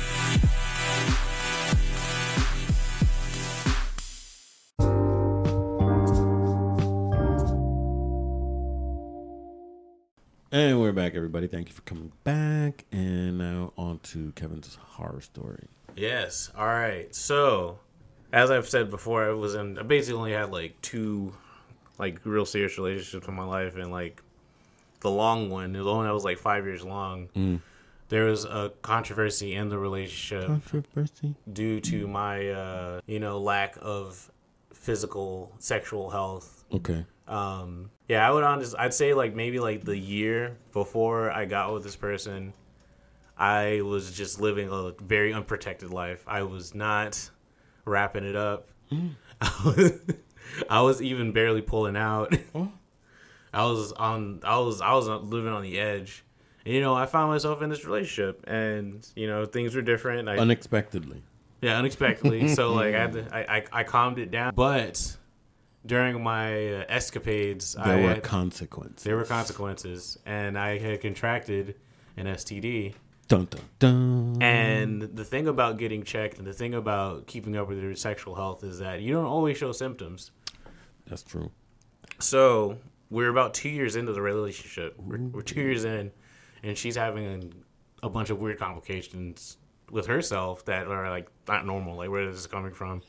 [11.00, 11.48] Back, everybody.
[11.48, 12.84] Thank you for coming back.
[12.92, 15.64] And now on to Kevin's horror story.
[15.96, 16.52] Yes.
[16.58, 17.16] All right.
[17.16, 17.80] So,
[18.34, 19.80] as I've said before, I was in.
[19.80, 21.34] I basically only had like two,
[21.98, 24.22] like real serious relationships in my life, and like
[25.00, 27.30] the long one, the one that was like five years long.
[27.34, 27.62] Mm.
[28.10, 31.34] There was a controversy in the relationship Controversy.
[31.54, 34.30] due to my, uh, you know, lack of
[34.74, 36.66] physical sexual health.
[36.74, 37.06] Okay.
[37.26, 38.76] Um, yeah, I would honest.
[38.78, 42.54] I'd say like maybe like the year before I got with this person,
[43.38, 46.24] I was just living a very unprotected life.
[46.28, 47.30] I was not
[47.86, 48.68] wrapping it up.
[49.40, 49.92] I, was,
[50.70, 52.36] I was even barely pulling out.
[53.54, 54.42] I was on.
[54.44, 54.82] I was.
[54.82, 56.26] I was living on the edge.
[56.66, 60.28] And, you know, I found myself in this relationship, and you know, things were different.
[60.28, 61.22] I, Unexpectedly.
[61.62, 62.48] yeah, unexpectedly.
[62.56, 64.54] so like I had to, I, I I calmed it down.
[64.56, 65.16] But
[65.86, 69.04] during my uh, escapades, There I were had- consequences.
[69.04, 71.76] there were consequences, and I had contracted
[72.18, 72.94] an STD.
[73.28, 74.38] Dun, dun, dun.
[74.42, 78.36] And the thing about getting checked, and the thing about keeping up with your sexual
[78.36, 80.32] health, is that you don't always show symptoms.
[81.08, 81.52] That's true.
[82.20, 82.78] So
[83.10, 84.96] we're about two years into the relationship.
[85.00, 86.12] We're, we're two years in,
[86.64, 87.54] and she's having
[88.04, 89.58] a, a bunch of weird complications
[89.92, 91.98] with herself that are like not normal.
[91.98, 93.02] Like where is this coming from?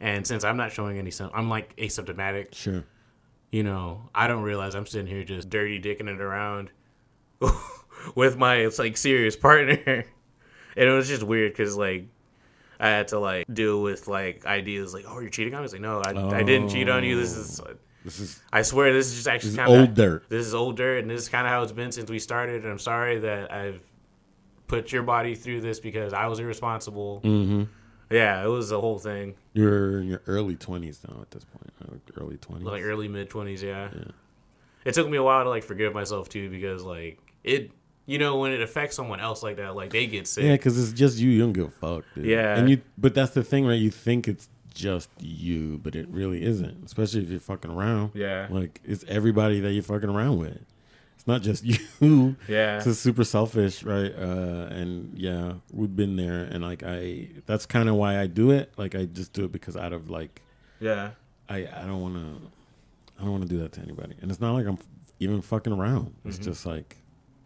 [0.00, 2.54] And since I'm not showing any symptoms, I'm like asymptomatic.
[2.54, 2.84] Sure.
[3.50, 6.70] You know, I don't realize I'm sitting here just dirty dicking it around
[8.14, 12.06] with my it's like serious partner, and it was just weird because like
[12.80, 15.64] I had to like deal with like ideas like, oh, you're cheating on me.
[15.66, 17.16] It's like, no, I, I didn't cheat on you.
[17.16, 17.60] This is,
[18.04, 20.24] This is I swear, this is just actually this is kind of old dirt.
[20.28, 22.62] This is old dirt, and this is kind of how it's been since we started.
[22.62, 23.80] And I'm sorry that I've
[24.66, 27.20] put your body through this because I was irresponsible.
[27.22, 27.64] Mm-hmm.
[28.12, 31.72] Yeah, it was a whole thing, You're in your early twenties now at this point.
[31.82, 32.66] uh, Early twenties.
[32.66, 33.62] like early mid twenties.
[33.62, 33.88] Yeah.
[33.94, 34.04] Yeah.
[34.84, 37.70] it took me a while to like forgive myself too because like it,
[38.06, 40.44] you know, when it affects someone else like that, like they get sick.
[40.44, 41.30] Yeah, because it's just you.
[41.30, 42.26] You don't give a fuck, dude.
[42.26, 42.56] Yeah.
[42.58, 42.80] and you.
[42.98, 43.78] But that's the thing, right?
[43.80, 46.84] You think it's just you, but it really isn't.
[46.84, 48.10] Especially if you're fucking around.
[48.14, 48.48] Yeah.
[48.50, 50.58] Like it's everybody that you're fucking around with.
[51.22, 51.62] It's not just
[52.00, 52.34] you.
[52.48, 52.76] Yeah.
[52.78, 54.12] It's just super selfish, right?
[54.12, 58.50] Uh, and yeah, we've been there, and like I, that's kind of why I do
[58.50, 58.72] it.
[58.76, 60.42] Like I just do it because out of like
[60.80, 61.10] yeah.
[61.48, 62.50] I I don't want to
[63.18, 64.16] I don't want to do that to anybody.
[64.20, 64.86] And it's not like I'm f-
[65.20, 66.12] even fucking around.
[66.24, 66.44] It's Mm-hmm.
[66.44, 66.96] just like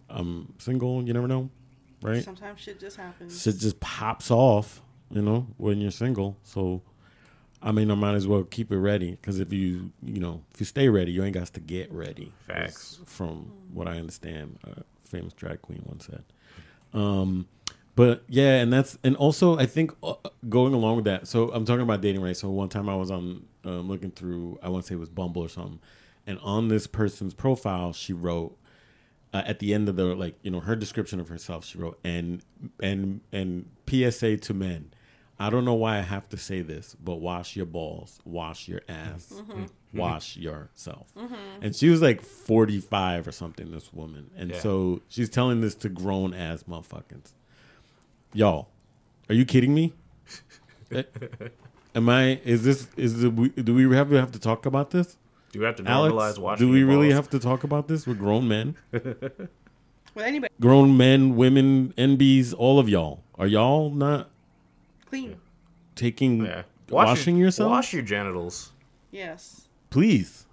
[0.09, 1.03] I'm single.
[1.03, 1.51] You never know,
[2.01, 2.24] right?
[2.24, 3.43] Sometimes shit just happens.
[3.43, 6.39] Shit just pops off, you know, when you're single.
[6.45, 6.81] So
[7.63, 10.61] I mean, I might as well keep it ready because if you you know if
[10.61, 12.33] you stay ready, you ain't got to get ready.
[12.47, 13.01] Facts.
[13.07, 16.25] From what I understand, a famous drag queen once said.
[16.93, 17.49] Um,
[17.95, 20.15] but yeah, and that's and also I think uh,
[20.49, 21.27] going along with that.
[21.27, 22.37] So I'm talking about dating, right?
[22.37, 25.09] So one time I was on um, looking through, I want to say it was
[25.09, 25.81] Bumble or something,
[26.27, 28.57] and on this person's profile, she wrote
[29.33, 31.99] uh, at the end of the like you know her description of herself, she wrote
[32.05, 32.43] and
[32.83, 34.91] and and PSA to men.
[35.39, 38.80] I don't know why I have to say this, but wash your balls, wash your
[38.89, 39.64] ass, mm-hmm.
[39.93, 40.43] wash mm-hmm.
[40.43, 41.09] yourself.
[41.14, 41.62] Mm-hmm.
[41.62, 44.30] And she was like 45 or something, this woman.
[44.37, 44.61] And Yeah.
[44.61, 47.32] so she's telling this to grown ass motherfuckers.
[48.32, 48.68] Y'all,
[49.28, 49.93] are you kidding me?
[51.95, 54.91] Am I, is this, is the, we- do we have to have to talk about
[54.91, 55.18] this?
[55.53, 55.89] Do we have to normalize
[56.20, 56.66] Alex, washing?
[56.66, 58.07] do we really have to talk about this?
[58.07, 58.76] We're grown men.
[58.93, 63.22] With anybody Grown men, women, NBs, all of y'all.
[63.39, 64.30] Are y'all not
[65.07, 65.37] clean.
[65.95, 66.63] taking, Yeah.
[66.91, 67.71] Wash washing your, yourself?
[67.71, 68.73] Wash your genitals.
[69.11, 69.69] Yes.
[69.91, 70.47] Please.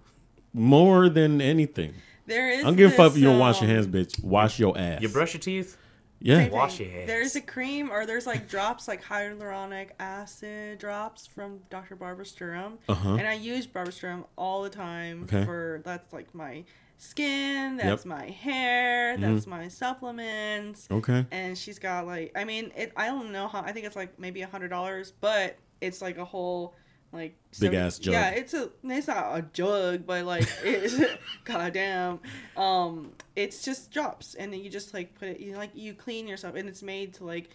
[0.53, 1.93] More than anything.
[2.25, 2.59] There is.
[2.61, 4.23] I don't give a fuck if you don't wash your um, hands, bitch.
[4.23, 5.01] Wash your ass.
[5.01, 5.77] You brush your teeth.
[6.19, 6.37] Yeah.
[6.37, 6.87] same Wash thing.
[6.87, 7.07] your hands.
[7.07, 11.95] There's a cream or there's like drops like hyaluronic acid drops from Dr.
[11.97, 12.77] Barbara Sturm.
[12.87, 13.15] Uh-huh.
[13.15, 15.43] And I use Barbara Sturm all the time Okay.
[15.43, 16.63] for that's like my
[16.97, 19.33] skin, that's my hair, Mm-hmm.
[19.33, 20.87] that's my supplements.
[20.89, 21.25] Okay.
[21.31, 24.17] And she's got like I mean it I don't know how I think it's like
[24.19, 26.75] maybe a hundred dollars, but it's like a whole
[27.11, 28.13] like Big ass jug.
[28.13, 30.99] Yeah, it's a it's not a jug, but like it's
[31.43, 32.19] goddamn.
[32.57, 36.27] Um it's just drops and then you just like put it you like you clean
[36.27, 37.49] yourself and it's made to like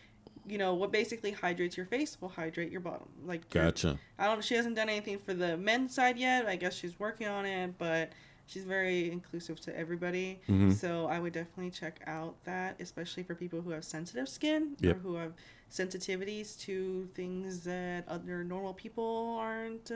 [0.47, 3.09] you know what basically hydrates your face will hydrate your bottom.
[3.27, 3.99] Like your- Gotcha.
[4.19, 4.43] I don't.
[4.45, 6.47] She hasn't done anything for the men's side yet.
[6.47, 8.13] I guess she's working on it, but
[8.49, 10.41] she's very inclusive to everybody.
[10.49, 10.73] Mhm.
[10.73, 14.97] So I would definitely check out that, especially for people who have sensitive skin Yep.
[14.97, 15.35] or who have
[15.71, 19.95] sensitivities to things that other normal people aren't, uh,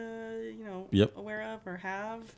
[0.57, 1.17] you know, Yep.
[1.17, 2.35] aware of or have.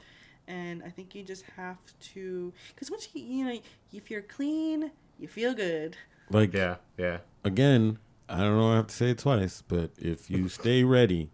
[0.47, 1.79] And I think you just have
[2.15, 3.61] to, because once you, you know,
[3.93, 5.97] if you're clean, you feel good.
[6.31, 7.19] Like, Yeah, yeah.
[7.45, 7.99] again,
[8.29, 11.31] I don't know I have to say it twice, but if you stay ready,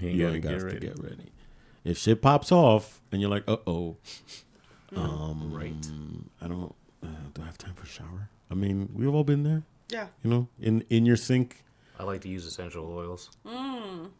[0.00, 0.86] You you gotta ain't got get to ready.
[0.86, 1.31] get ready.
[1.84, 3.96] If shit pops off and you're like, uh oh,
[4.96, 5.74] um, Right.
[6.40, 8.28] I don't, uh, do I have time for a shower?
[8.50, 10.08] I mean, we've all been there, Yeah.
[10.22, 11.64] you know, in in your sink.
[11.98, 14.10] I like to use essential oils, Mm.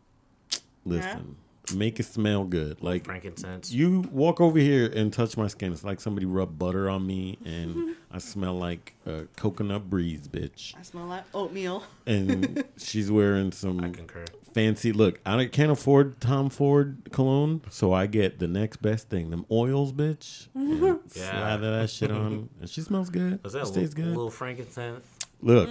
[0.84, 1.36] Listen,
[1.76, 2.82] make it smell good.
[2.82, 3.70] Like frankincense.
[3.72, 5.72] you walk over here and touch my skin.
[5.72, 10.74] It's like somebody rubbed butter on me, and I smell like a coconut breeze, bitch.
[10.78, 11.84] I smell like oatmeal.
[12.06, 13.78] And she's wearing some.
[13.80, 14.24] I some concur.
[14.54, 15.20] Fancy look.
[15.26, 19.30] I can't afford Tom Ford cologne, so I get the next best thing.
[19.30, 20.48] Them oils, bitch.
[20.54, 21.30] and Yeah.
[21.30, 23.42] Slather that shit on, and she smells good.
[23.42, 24.16] Was that It a stays little, good.
[24.16, 25.04] little frankincense?
[25.40, 25.68] Look,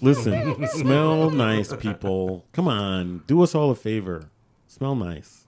[0.00, 2.46] listen, smell nice, people.
[2.52, 4.30] Come on, do us all a favor.
[4.66, 5.44] Smell nice.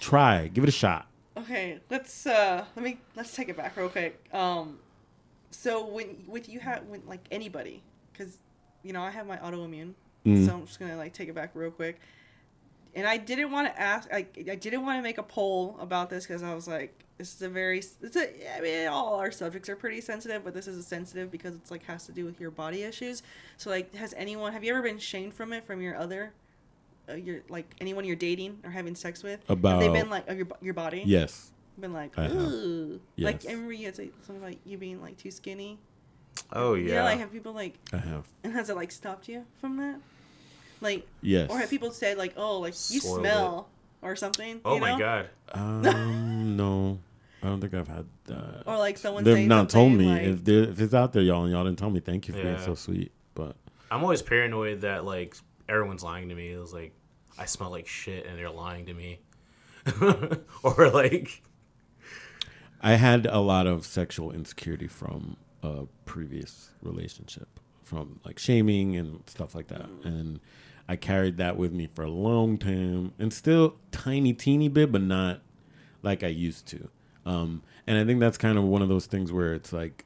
[0.00, 1.06] Try, give it a shot.
[1.36, 4.24] Okay, let's uh let me let's take it back real quick.
[4.32, 4.78] Um
[5.50, 7.82] so when with you have when like anybody
[8.14, 8.38] cuz
[8.82, 9.94] you know, I have my autoimmune.
[10.24, 10.46] Mm.
[10.46, 12.00] So I'm just going to like take it back real quick.
[12.96, 16.10] And I didn't want to ask I I didn't want to make a poll about
[16.10, 19.32] this cuz I was like this is a very it's a I mean all our
[19.32, 22.24] subjects are pretty sensitive, but this is a sensitive because it's like has to do
[22.24, 23.22] with your body issues.
[23.56, 26.32] So like has anyone have you ever been shamed from it from your other
[27.08, 29.40] uh, your like anyone you're dating or having sex with?
[29.48, 31.02] Have About they been like of your your body?
[31.04, 31.50] yes,
[31.80, 32.32] been like, I have.
[32.36, 33.00] ooh.
[33.18, 33.50] Like, Yes.
[33.50, 35.78] I remember you had say something like you being like too skinny.
[36.52, 36.94] Oh Yeah.
[36.94, 37.02] yeah.
[37.04, 38.24] like have people like, I have.
[38.44, 39.98] and has it like stopped you from that?
[40.84, 41.50] Like, Yes.
[41.50, 43.68] or have people say like, oh, like you Spoiled smell
[44.02, 44.60] or something?
[44.64, 44.98] oh you my know?
[44.98, 45.28] god.
[45.52, 46.98] Um, no,
[47.42, 48.62] I don't think I've had that.
[48.66, 50.06] Or like someone They've not told me.
[50.06, 52.42] like, if if it's out there, y'all, and y'all didn't tell me, thank you for
[52.42, 53.10] being so sweet.
[53.34, 53.56] But
[53.90, 55.36] I'm always paranoid that like
[55.68, 56.52] everyone's lying to me.
[56.52, 56.92] It was like
[57.38, 59.20] I smell like shit and they're lying to me,
[60.62, 61.42] or like
[62.80, 67.48] I had a lot of sexual insecurity from a previous relationship,
[67.82, 70.40] from like shaming and stuff like that, and
[70.88, 75.02] I carried that with me for a long time, and still tiny, teeny bit, but
[75.02, 75.40] not
[76.02, 76.88] like I used to.
[77.24, 80.04] Um, and I think that's kind of one of those things where it's like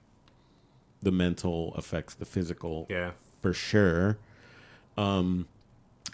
[1.03, 4.19] the mental affects the physical yeah, for sure.
[4.97, 5.49] Um,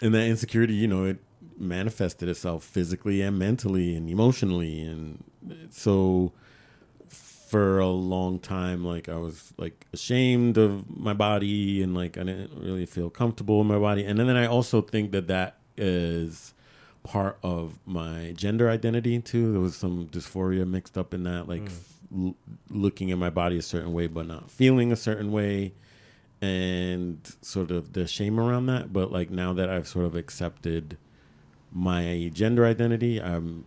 [0.01, 1.17] and that insecurity, you know, it
[1.57, 5.23] manifested itself physically and mentally and emotionally, and
[5.69, 6.33] so
[7.55, 12.23] for a long time, like I was like ashamed of my body, and like I
[12.23, 16.53] didn't really feel comfortable in my body, and then I also think that that is
[17.03, 19.53] part of my gender identity too.
[19.53, 21.69] There was some dysphoria mixed up in that, like
[22.13, 22.27] Mm.
[22.27, 22.35] l-
[22.69, 25.71] looking at my body a certain way but not feeling a certain way,
[26.41, 28.91] and sort of the shame around that.
[28.91, 30.97] But like now that I've sort of accepted
[31.71, 33.63] my gender identity, I'm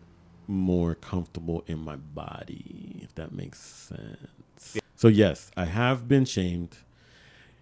[0.48, 4.78] more comfortable in my body, if that makes sense.
[4.96, 6.78] So yes, I have been shamed.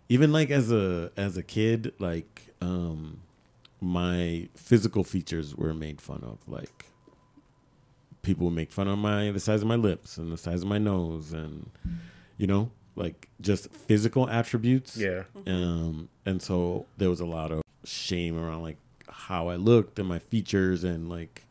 [0.08, 3.20] Even like as a as a kid, like um
[3.80, 6.38] my physical features were made fun of.
[6.48, 6.86] Like
[8.22, 10.68] people would make fun of my the size of my lips and the size of
[10.68, 11.70] my nose and
[12.38, 14.96] you know, like just physical attributes.
[14.96, 18.78] yeah, Um, and so there was a lot of shame around like
[19.08, 21.42] how I looked and my features and like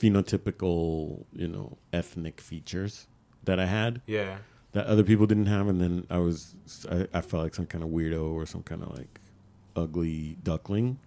[0.00, 3.06] phenotypical, you know, ethnic features
[3.44, 4.38] that I had yeah.
[4.72, 5.68] that other people didn't have.
[5.68, 6.54] And then I was,
[6.90, 9.20] I, I felt like some kind of weirdo or some kind of like
[9.76, 10.98] ugly duckling.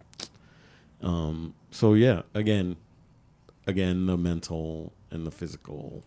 [1.01, 2.77] Um, so yeah, again,
[3.67, 6.03] again, the mental and the physical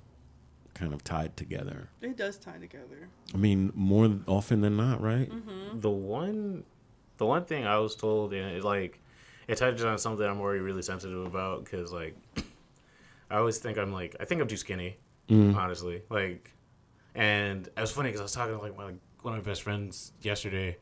[0.74, 1.88] kind of tied together.
[2.02, 3.08] It does tie together.
[3.34, 5.30] I mean, more often than not, right?
[5.74, 6.64] The one,
[7.16, 9.00] the one thing I was told, and it like,
[9.48, 12.14] it touches on something I'm already really sensitive about because like,
[13.30, 14.96] I always think I'm like, I think I'm too skinny,
[15.56, 16.02] honestly.
[16.10, 16.52] Like,
[17.14, 19.62] and it was funny because I was talking to like my one of my best
[19.62, 20.76] friends yesterday,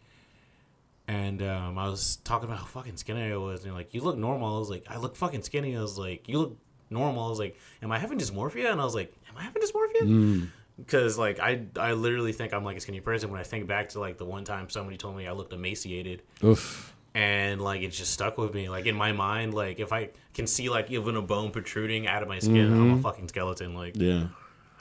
[1.08, 4.00] and um, I was talking about how fucking skinny I was, and they're like, you
[4.02, 4.56] look normal.
[4.56, 5.76] I was like, I look fucking skinny.
[5.76, 6.56] I was like, you look
[6.90, 7.24] normal.
[7.26, 8.70] I was like, am I having dysmorphia?
[8.70, 10.02] And I was like, am I having dysmorphia?
[10.02, 10.48] Mm.
[10.76, 13.90] because like I I literally think I'm like a skinny person when I think back
[13.90, 16.93] to like the one time somebody told me I looked emaciated Oof.
[17.14, 20.46] And like it just stuck with me like in my mind like if I can
[20.46, 23.94] see like even a bone protruding out of my skin I'm a fucking skeleton like
[23.96, 24.26] Yeah.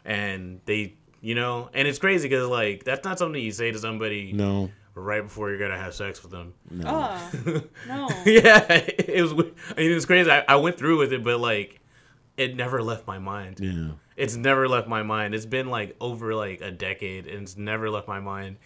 [0.06, 3.78] and they you know and it's crazy because like that's not something you say to
[3.80, 4.72] somebody No.
[4.96, 6.84] right before you're gonna have sex with them No.
[6.88, 7.32] Ah,
[7.88, 8.10] no.
[8.26, 9.36] yeah it was I
[9.80, 11.80] mean it was crazy I, I went through with it but like
[12.36, 13.92] it never left my mind Yeah.
[14.18, 15.36] it's never left my mind.
[15.36, 18.58] It's been like over like a decade, and it's never left my mind.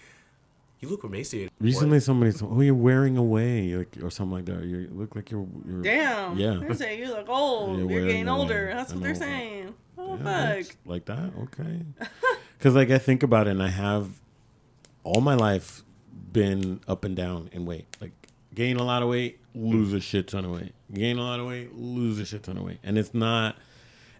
[0.80, 1.52] You look emaciated.
[1.60, 4.64] Recently, somebody said, "Oh, you're wearing away," like or something like that.
[4.64, 5.48] You look like you're.
[5.68, 6.38] you're Damn.
[6.38, 6.58] Yeah.
[6.62, 7.72] They're saying you look old.
[7.72, 8.40] Yeah, You're wearing getting away.
[8.40, 8.72] older.
[8.74, 9.20] That's what they're know.
[9.20, 9.74] saying.
[9.98, 10.76] Oh, Yeah, fuck.
[10.86, 11.32] like that.
[11.44, 11.82] Okay.
[12.58, 14.20] Because like I think about it, and I have
[15.04, 15.84] all my life
[16.34, 17.86] been up and down in weight.
[18.02, 18.14] Like
[18.56, 20.74] gain a lot of weight, lose a shit ton of weight.
[20.92, 22.80] Gain a lot of weight, lose a shit ton of weight.
[22.84, 23.58] And it's not.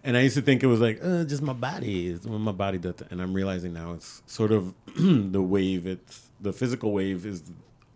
[0.04, 2.10] And I used to think it was like uh, just my body.
[2.10, 3.10] It's when my body does that.
[3.10, 5.84] And I'm realizing now it's sort of the wave.
[5.88, 7.42] It's the physical wave is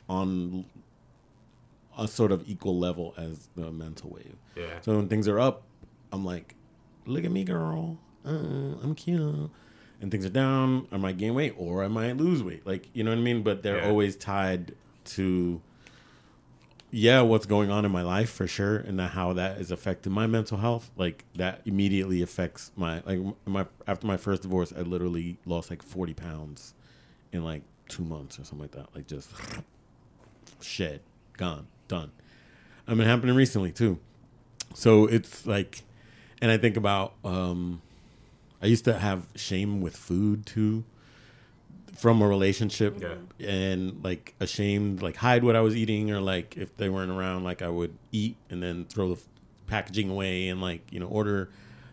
[0.09, 0.65] on
[1.99, 4.37] a sort of equal level as the mental wave.
[4.57, 4.81] Yeah.
[4.81, 5.63] So when things are up,
[6.13, 6.55] I'm like,
[7.07, 7.99] look at me, girl.
[8.25, 8.31] Uh,
[8.83, 9.51] I'm cute.
[10.01, 12.67] And things are down, I might gain weight or I might lose weight.
[12.67, 13.43] Like, you know what I mean?
[13.43, 13.89] But they're Yeah.
[13.89, 14.75] always tied
[15.05, 15.61] to,
[16.91, 20.27] yeah, what's going on in my life for sure, and how that is affecting my
[20.27, 20.91] mental health.
[20.97, 25.83] Like that immediately affects my like my after my first divorce, I literally lost like
[25.83, 26.75] 40 pounds
[27.33, 27.63] in like
[27.93, 28.87] two months or something like that.
[28.95, 29.31] Like just
[30.61, 31.01] shed,
[31.37, 32.11] gone, done.
[32.87, 33.99] I mean, happening recently too.
[34.75, 35.83] So it's like,
[36.41, 37.83] and I think about, um,
[38.63, 40.85] I used to have shame with food too
[41.97, 43.15] from a relationship Yeah.
[43.47, 47.45] and like ashamed, like hide what I was eating or like if they weren't around,
[47.45, 49.29] like I would eat and then throw the f-
[49.67, 51.51] packaging away and like, you know, order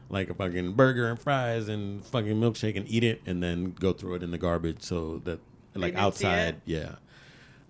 [0.10, 3.94] like a fucking burger and fries and fucking milkshake and eat it and then go
[3.94, 5.40] throw it in the garbage so that
[5.82, 6.96] like outside, yeah.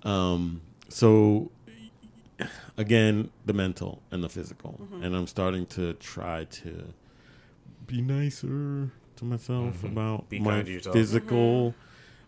[0.03, 1.51] Um, so
[2.78, 5.03] again, the mental and the physical, Mm-hmm.
[5.03, 6.93] and I'm starting to try to
[7.88, 9.91] be nicer to myself Mhm.
[9.91, 11.72] about Be my kind to physical,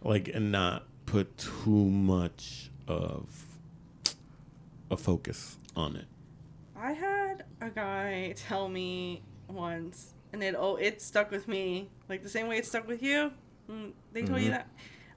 [0.03, 0.09] Mm-hmm.
[0.09, 3.45] like, and not put too much of
[4.89, 6.05] a focus on it.
[6.75, 12.23] I had a guy tell me once, and it oh it stuck with me like
[12.23, 13.31] the same way it stuck with you.
[13.69, 14.63] Mm, They told you Mhm.
[14.63, 14.67] that.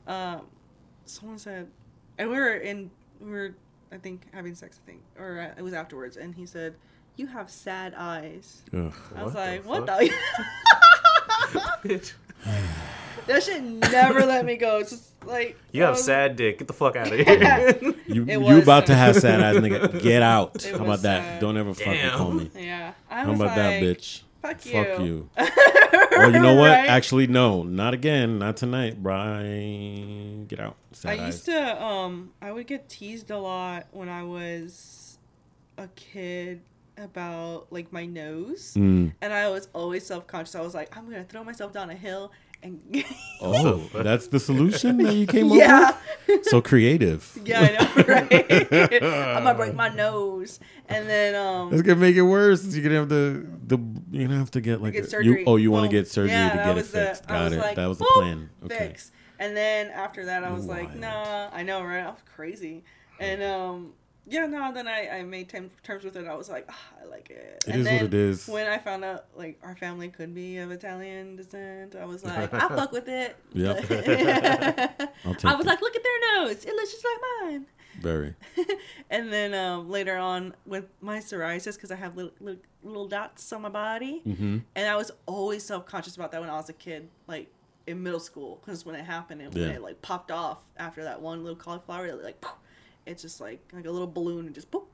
[0.07, 0.47] Um,
[1.07, 1.69] someone said,
[2.19, 2.91] and we were in
[3.21, 3.55] we were
[3.93, 4.81] I think having sex.
[4.85, 6.75] I think, or uh, it was afterwards, and he said,
[7.17, 8.93] "You have sad eyes." Ugh.
[9.17, 9.99] I was What the like, "What fuck?
[10.01, 10.15] the?"
[11.89, 12.13] Bitch.
[13.27, 14.79] that shit never let me go.
[14.79, 16.59] It's just like You I have was- sad dick.
[16.59, 17.95] Get the fuck out of here.
[18.07, 18.99] You It you was about to sad.
[18.99, 20.03] have sad eyes, nigga?
[20.03, 20.57] Get out.
[20.57, 21.23] It How was about that?
[21.23, 21.41] sad.
[21.41, 22.19] Don't ever fucking Damn.
[22.19, 22.51] call me.
[22.55, 24.23] Yeah, I How was about that, bitch?
[24.45, 24.73] Fuck you.
[24.73, 25.31] Fuck you.
[26.17, 26.69] Oh, you know what?
[26.71, 26.89] Right?
[26.89, 28.39] Actually, no, not again.
[28.39, 30.47] Not tonight, Brian.
[30.47, 30.77] Get out.
[30.93, 31.27] Sad I eyes.
[31.27, 35.19] used to um I would get teased a lot when I was
[35.77, 36.61] a kid
[36.97, 38.75] about like my nose.
[38.77, 39.13] Mm.
[39.21, 40.55] And I was always self conscious.
[40.55, 42.31] I was like, I'm gonna throw myself down a hill
[42.65, 42.81] and
[43.41, 45.97] Oh, that's the solution that you came up Yeah.
[46.27, 46.45] with.
[46.47, 47.31] So creative.
[47.45, 47.69] Yeah, I
[48.03, 49.03] know, right?
[49.03, 50.59] I'm gonna break my nose.
[50.89, 52.65] And then um That's gonna make it worse.
[52.75, 53.79] You're gonna have to the
[54.11, 55.41] you're gonna have to get like get a- surgery.
[55.41, 55.45] you.
[55.47, 57.27] Oh, you want to get surgery Yeah, to get it was the- fixed.
[57.29, 57.59] Got it.
[57.59, 58.51] like, that was the plan.
[58.65, 58.79] Okay.
[58.89, 59.13] fix.
[59.39, 62.05] And then after that, I was like, nah, I know, right?
[62.05, 62.85] I was crazy.
[63.21, 63.93] And um,
[64.27, 64.73] yeah, no.
[64.73, 66.27] Then I I made terms with it.
[66.27, 67.65] I was like, ah, I like it.
[67.67, 68.49] It and is then what it is.
[68.49, 72.53] When I found out like our family could be of Italian descent, I was like,
[72.63, 73.37] I fuck with it.
[73.53, 73.77] Yep.
[73.91, 75.67] I was it.
[75.67, 76.65] like, look at their nose.
[76.65, 77.67] It looks just like mine.
[78.01, 78.35] Very.
[79.11, 83.53] and then um, later on with my psoriasis, because I have little, little little dots
[83.53, 84.59] on my body, Mm-hmm.
[84.75, 87.49] and I was always self conscious about that when I was a kid, like
[87.87, 89.75] in middle school, because when it happened and when Yeah.
[89.77, 92.55] it like popped off after that one little cauliflower, it, like poof,
[93.07, 94.85] it's just like like a little balloon and just boop,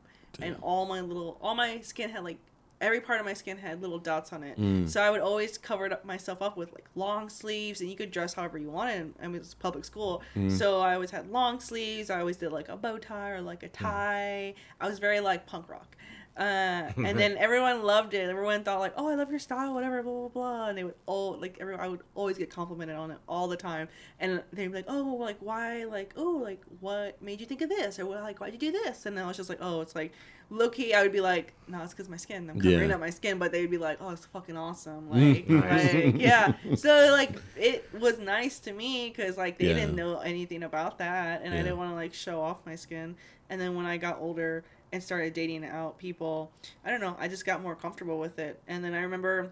[0.41, 2.39] and all my little all my skin had like
[2.81, 4.59] every part of my skin had little dots on it.
[4.59, 4.89] Mm.
[4.89, 8.11] So I would always cover up myself up with like long sleeves, and you could
[8.11, 9.13] dress however you wanted.
[9.23, 10.51] I mean, it was public school, Mm.
[10.51, 12.09] so I always had long sleeves.
[12.09, 13.73] I always did like a bow tie or like a Mm.
[13.75, 14.55] tie.
[14.81, 15.95] I was very like punk rock.
[16.41, 18.29] Uh, and then everyone loved it.
[18.31, 20.95] Everyone thought like, "Oh, I love your style, whatever, blah blah blah." And they would
[21.05, 23.89] all like, everyone, I would always get complimented on it all the time.
[24.19, 25.85] And they'd be like, "Oh, like why?
[25.85, 27.99] Like oh, like what made you think of this?
[27.99, 29.95] Or well, like why'd you do this?" And then I was just like, "Oh, it's
[29.95, 30.13] like
[30.49, 32.49] low key." I would be like, "No, it's because my skin.
[32.49, 32.95] I'm covering Yeah.
[32.95, 35.93] up my skin." But they'd be like, "Oh, it's fucking awesome!" Like, Nice.
[35.95, 36.53] like yeah.
[36.75, 39.75] So like it was nice to me because like they Yeah.
[39.75, 43.17] didn't know anything about that, and I didn't want to like show off my skin.
[43.51, 46.51] And then when I got older and started dating out people,
[46.85, 48.61] I don't know, I just got more comfortable with it.
[48.67, 49.51] And then I remember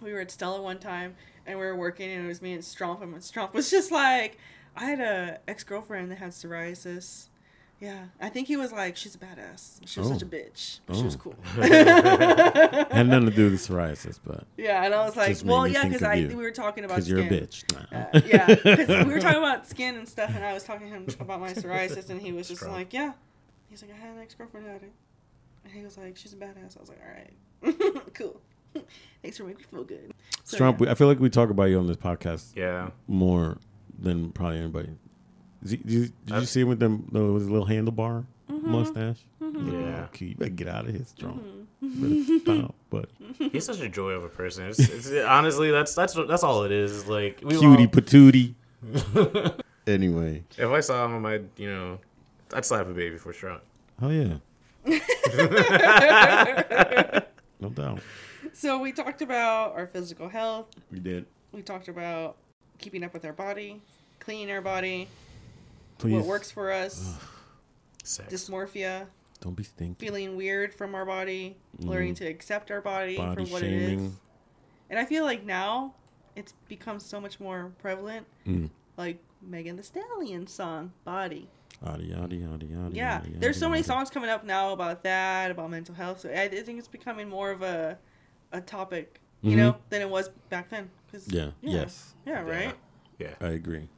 [0.00, 1.14] we were at Stella one time
[1.46, 4.38] and we were working and it was me and Stromp and Stromp was just like
[4.76, 7.26] I had a ex girlfriend that had psoriasis.
[7.80, 8.04] Yeah.
[8.20, 9.80] I think he was like, She's a badass.
[9.86, 10.12] She was Oh.
[10.12, 10.80] such a bitch.
[10.86, 11.18] But she was Oh.
[11.18, 11.34] cool.
[11.56, 16.02] Had nothing to do with psoriasis, but yeah, and I was like, Well, yeah, because
[16.02, 17.46] I we were talking about because you're a skin.
[17.46, 17.90] bitch.
[17.92, 17.98] Nah.
[17.98, 18.46] Uh, yeah,
[18.76, 21.40] because we were talking about skin and stuff, and I was talking to him about
[21.40, 22.74] my psoriasis, and he was just Strong.
[22.76, 23.12] like, "Yeah."
[23.70, 24.92] He's like, "I had an ex girlfriend had it,"
[25.64, 28.40] and he was like, "She's a badass." I was like, "All right, cool.
[29.22, 30.12] Thanks for making me feel good."
[30.44, 30.76] So, Strump, yeah.
[30.86, 32.90] we- I feel like we talk about you on this podcast yeah.
[33.06, 33.58] more
[33.98, 34.90] than probably anybody.
[35.62, 38.24] Is he, did you, did you see him with them the, with his little handlebar
[38.50, 38.72] Mm-hmm.
[38.72, 39.18] mustache?
[39.40, 40.04] Yeah.
[40.06, 41.40] Okay, you better get out of here, Strump.
[41.84, 42.38] Mm-hmm.
[42.38, 43.08] Stop, but
[43.38, 44.66] He's such a joy of a person.
[44.66, 47.06] It's, it's, honestly, that's that's that's all it is.
[47.06, 48.54] Like we cutie all- patootie.
[49.86, 51.98] anyway, if I saw him, I you know,
[52.54, 53.60] I'd slap a baby for sure.
[54.02, 54.36] oh yeah,
[57.60, 58.00] no doubt.
[58.52, 60.66] So we talked about our physical health.
[60.90, 61.26] We did.
[61.52, 62.36] We talked about
[62.78, 63.80] keeping up with our body,
[64.18, 65.08] cleaning our body,
[65.98, 67.16] Please, what works for us,
[68.02, 68.32] Sex.
[68.32, 69.06] dysmorphia,
[69.40, 70.04] don't be stinky.
[70.06, 73.34] feeling weird from our body, learning to accept our body, Mm.
[73.34, 74.06] Body for what it shaming.
[74.06, 74.12] is.
[74.88, 75.94] And I feel like now
[76.36, 78.26] it's become so much more prevalent.
[78.46, 78.70] Mm.
[78.96, 81.48] Like Megan Thee Stallion song, Body.
[81.84, 82.90] Yada yada yada yada.
[82.94, 83.22] Yeah.
[83.24, 83.86] yada, There's so yada, many yada.
[83.88, 86.20] songs coming up now about that, about mental health.
[86.20, 87.98] So I I think it's becoming more of a
[88.52, 89.56] a topic, you Mhm.
[89.56, 90.90] know, than it was back then.
[91.10, 91.50] 'Cause- Yeah.
[91.62, 92.74] Yes, Yeah, right?
[93.18, 93.34] Yeah.
[93.40, 93.88] I agree.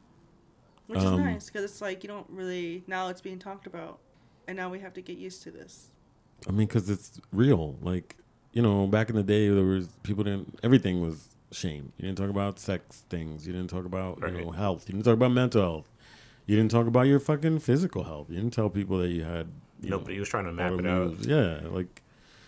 [0.87, 3.99] Which is Um, nice because it's like you don't really, now it's being talked about.
[4.47, 5.91] And now we have to get used to this.
[6.47, 7.77] I mean, because it's real.
[7.81, 8.17] Like,
[8.51, 10.59] you know, back in the day, there was people didn't.
[10.61, 11.93] Everything was shame.
[11.97, 13.47] You didn't talk about sex things.
[13.47, 14.87] You didn't talk about you know health.
[14.89, 15.89] You didn't talk about mental health.
[16.45, 18.29] You didn't talk about your fucking physical health.
[18.29, 19.47] You didn't tell people that you had.
[19.81, 21.25] You Nobody know, was trying to map it autoimmune- out.
[21.63, 22.01] Yeah, like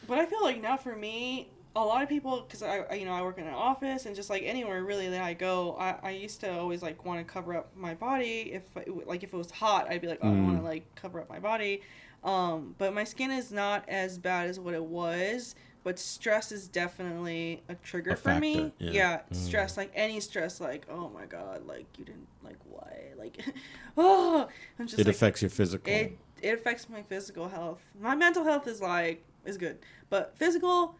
[0.07, 3.05] But I feel like now for me, a lot of people, because I, I, you
[3.05, 5.95] know, I work in an office and just like anywhere really that I go, I,
[6.01, 8.51] I used to always like want to cover up my body.
[8.53, 8.63] If
[9.05, 10.65] like if it was hot, I'd be like, oh, I want to Mm.
[10.65, 11.81] like cover up my body.
[12.23, 15.55] Um, but my skin is not as bad as what it was.
[15.85, 18.55] But stress is definitely a trigger A for me.
[18.55, 18.91] factor, yeah.
[18.91, 19.35] Yeah, mm.
[19.35, 23.37] stress, like any stress, like oh my god, like you didn't like why, like
[23.97, 24.47] oh,
[24.79, 25.93] I'm just it like, affects your physical.
[25.93, 27.83] it it affects my physical health.
[28.01, 29.77] My mental health is like is good,
[30.09, 30.95] but physical,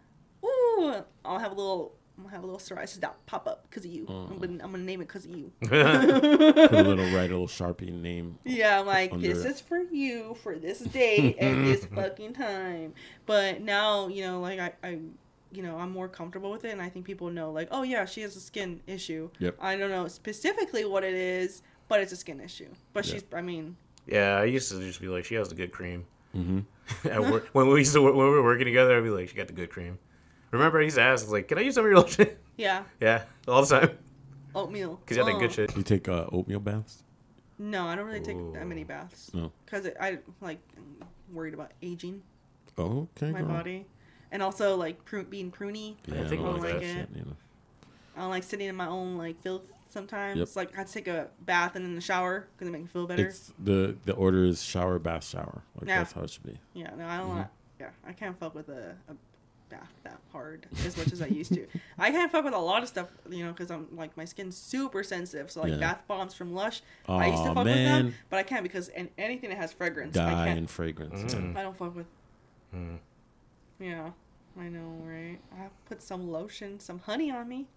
[0.45, 3.83] ooh, I'll have a little I'm gonna have a little psoriasis dot pop up because
[3.85, 4.05] of you.
[4.07, 4.27] Oh.
[4.29, 5.51] I'm, gonna, I'm gonna name it because of you.
[5.61, 8.37] Put a little write a little sharpie name.
[8.45, 9.51] Yeah, I'm like, this it.
[9.51, 12.93] is for you for this date and this fucking time.
[13.25, 14.99] But now, you know, like I, I,
[15.51, 18.05] you know, I'm more comfortable with it, and I think people know, like, oh yeah,
[18.05, 19.29] she has a skin issue.
[19.39, 19.57] Yep.
[19.59, 22.69] I don't know specifically what it is, but it's a skin issue.
[22.93, 23.13] But Yeah.
[23.13, 23.75] she's, I mean,
[24.07, 26.05] Yeah, I used to just be like, she has the good cream.
[26.35, 26.59] Mm-hmm.
[27.07, 29.35] At work, when we used to when we were working together, I'd be like, she
[29.35, 29.97] got the good cream.
[30.55, 32.29] Remember, he's used to ask, I was like, can I use some of your lotion?
[32.57, 33.97] yeah, yeah, all the time.
[34.53, 34.95] oatmeal.
[35.03, 35.39] Because you had that Oh.
[35.39, 35.75] good shit.
[35.75, 37.03] You take uh, oatmeal baths?
[37.57, 39.51] No, I don't really take that many baths No.
[39.65, 42.21] because I like I'm worried about aging
[42.77, 43.31] Oh, okay.
[43.31, 43.47] my girl.
[43.49, 43.85] body,
[44.31, 45.93] and also like prune, being pruny.
[45.93, 46.95] I Yeah, didn't think I don't that that shit.
[46.95, 47.35] shit, you know.
[48.17, 50.37] I don't like sitting in my own like filth sometimes.
[50.39, 50.49] Yep.
[50.55, 53.27] Like I take a bath and in the shower because it makes me feel better.
[53.27, 55.61] It's the the order is shower, bath, shower.
[55.79, 55.99] Like Yeah.
[55.99, 56.59] that's how it should be.
[56.73, 57.27] Yeah, no, I don't.
[57.27, 57.35] Mhm.
[57.35, 57.47] want
[57.79, 59.15] Yeah, I can't fuck with a, a
[59.69, 61.65] bath that hard as much as I used to.
[61.99, 64.55] I can't fuck with a lot of stuff, you know, because I'm like my skin's
[64.57, 65.49] super sensitive.
[65.51, 65.77] So like Yeah.
[65.79, 68.89] bath bombs from Lush, I used to Aw, fuck with them, but I can't because
[68.89, 70.59] an anything that has fragrance, I Dye can't.
[70.59, 71.33] and fragrance.
[71.33, 71.55] Mm.
[71.55, 72.05] I don't fuck with.
[72.75, 72.97] Mm.
[73.79, 74.11] Yeah,
[74.59, 75.39] I know, right?
[75.57, 77.67] I put some lotion, some honey on me.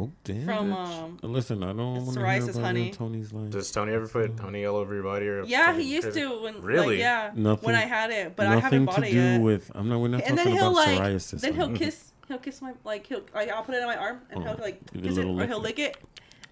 [0.00, 0.44] Oh damn.
[0.46, 1.24] From, bitch.
[1.24, 2.84] um, Listen, I don't want to hear about honey.
[2.86, 3.50] your Tony's life.
[3.50, 5.26] Does Tony ever put honey all over your body?
[5.26, 6.86] Or Yeah, he used to when Really?
[6.96, 7.66] like, yeah Nothing.
[7.66, 9.40] when I had it, but I haven't bought to it do yet.
[9.40, 9.72] with.
[9.74, 9.98] I'm not.
[10.00, 11.40] We're not and then talking he'll about like, psoriasis.
[11.40, 14.20] then he'll kiss, he'll kiss my like he'll like I'll put it on my arm
[14.30, 15.78] and Oh, he'll like like kiss it little or he'll lick.
[15.78, 15.96] lick it,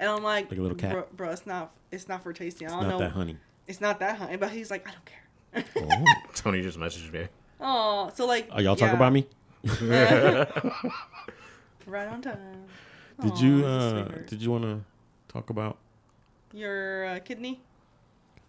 [0.01, 0.93] and I'm like, Like a little cat.
[0.93, 2.67] bro, bro, it's not, it's not for tasting.
[2.67, 3.37] I don't not know, that honey.
[3.69, 5.25] it's not that honey, but he's like, I don't care.
[5.89, 6.05] Oh.
[6.35, 7.29] Tony just messaged me.
[7.61, 9.27] Oh, so like, Are y'all talking about me?
[11.87, 12.65] right on time.
[13.21, 14.81] Did Aw, you uh did you want to
[15.29, 15.79] talk about?
[16.53, 17.61] your uh, kidney?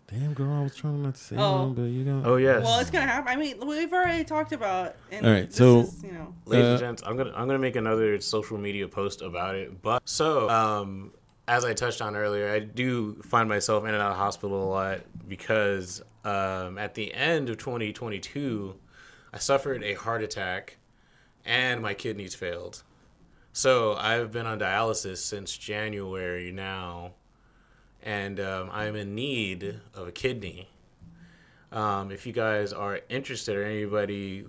[0.10, 1.68] Damn girl, I was trying not to say Oh.
[1.68, 2.26] nothing, but you got.
[2.26, 2.64] Oh yes.
[2.64, 3.28] Well, it's gonna happen.
[3.28, 4.96] I mean, we've already talked about.
[5.12, 7.48] And All right, this so- is, you know, Ladies Uh, and gents, I'm gonna I'm
[7.48, 9.82] gonna make another social media post about it.
[9.82, 11.12] But so um,
[11.50, 14.70] as I touched on earlier, I do find myself in and out of hospital a
[14.70, 18.76] lot because um, at the end of 2022,
[19.34, 20.78] I suffered a heart attack
[21.46, 22.84] and my kidneys failed.
[23.58, 27.14] So I've been on dialysis since January now,
[28.04, 30.70] and um, I'm in need of a kidney.
[31.72, 34.46] Um, if you guys are interested or anybody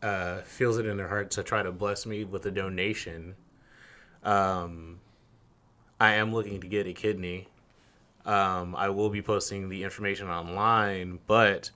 [0.00, 3.34] uh, feels it in their heart to try to bless me with a donation,
[4.22, 5.00] um,
[5.98, 7.48] I am looking to get a kidney.
[8.24, 11.68] Um, I will be posting the information online, but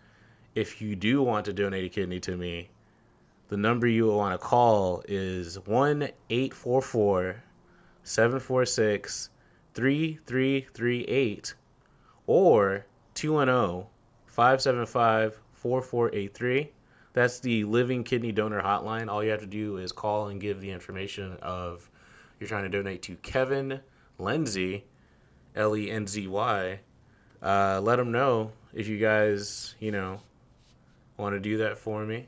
[0.55, 2.69] if you do want to donate a kidney to me,
[3.49, 7.43] the number you will want to call is 1 844
[8.03, 9.31] 746
[9.75, 11.55] 3338
[12.27, 13.87] or 210
[14.27, 16.73] 575 4483.
[17.13, 19.09] That's the Living Kidney Donor Hotline.
[19.09, 21.89] All you have to do is call and give the information of
[22.39, 23.81] you're trying to donate to Kevin
[24.19, 24.85] Lenzy,
[25.55, 26.81] L E N Z Y.
[27.43, 30.21] Uh, let them know if you guys, you know,
[31.17, 32.27] want to do that for me.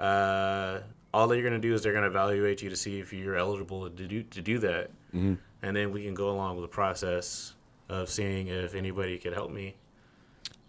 [0.00, 0.80] Uh,
[1.12, 3.36] all they're going to do is they're going to evaluate you to see if you're
[3.36, 4.90] eligible to do, to do that.
[5.14, 5.38] Mhm.
[5.62, 7.54] And then we can go along with the process
[7.88, 9.74] of seeing if anybody could help me.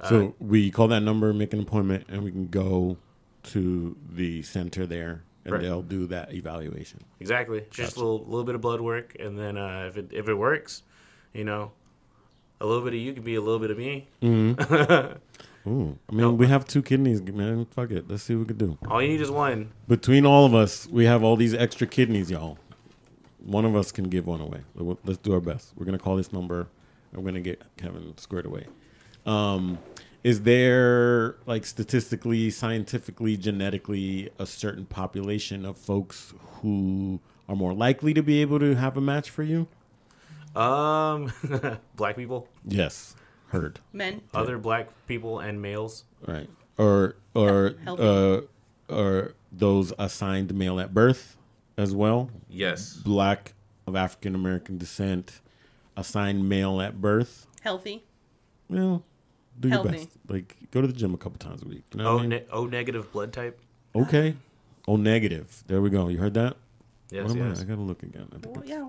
[0.01, 2.97] Uh, So we call that number, make an appointment, and we can go
[3.43, 5.61] to the center there, and Right.
[5.61, 6.99] they'll do that evaluation.
[7.19, 7.63] Exactly.
[7.71, 10.33] Just a little, little bit of blood work, and then uh, if it if it
[10.35, 10.83] works,
[11.33, 11.71] you know,
[12.59, 14.07] a little bit of you can be a little bit of me.
[14.21, 15.13] Mm-hmm.
[15.67, 16.31] Ooh, I mean, No.
[16.33, 17.65] we have two kidneys, man.
[17.65, 18.09] Fuck it.
[18.09, 18.77] Let's see what we can do.
[18.89, 19.71] All you need is one.
[19.87, 22.57] Between all of us, we have all these extra kidneys, y'all.
[23.45, 24.61] One of us can give one away.
[24.75, 25.73] Let's do our best.
[25.75, 26.67] We're gonna call this number.
[27.13, 28.65] and We're gonna get Kevin squared away.
[29.25, 29.77] Um,
[30.23, 38.13] is there like statistically, scientifically, genetically a certain population of folks who are more likely
[38.13, 39.67] to be able to have a match for you?
[40.55, 41.31] Um,
[41.95, 43.15] black people, Yes,
[43.51, 43.79] heard.
[43.93, 44.21] men.
[44.33, 46.03] other black people, and males.
[46.27, 46.49] Right.
[46.77, 48.41] Or or uh,
[48.89, 51.37] or those assigned male at birth
[51.77, 52.29] as well.
[52.49, 52.95] Yes.
[52.95, 53.53] Black
[53.87, 55.41] of African American descent,
[55.95, 57.47] assigned male at birth.
[57.61, 58.03] Healthy.
[58.69, 59.03] Well,
[59.59, 59.91] do your Healthy.
[59.97, 60.09] best.
[60.27, 61.83] Like go to the gym a couple times a week.
[61.93, 62.29] You know O, what I mean?
[62.29, 63.59] ne- o negative blood type.
[63.95, 64.35] okay.
[64.87, 65.63] O negative.
[65.67, 66.07] There we go.
[66.07, 66.55] You heard that?
[67.11, 67.27] Yes.
[67.27, 67.59] what am yes.
[67.59, 67.63] I?
[67.63, 68.27] I gotta look again.
[68.33, 68.87] I think Well, it's yeah.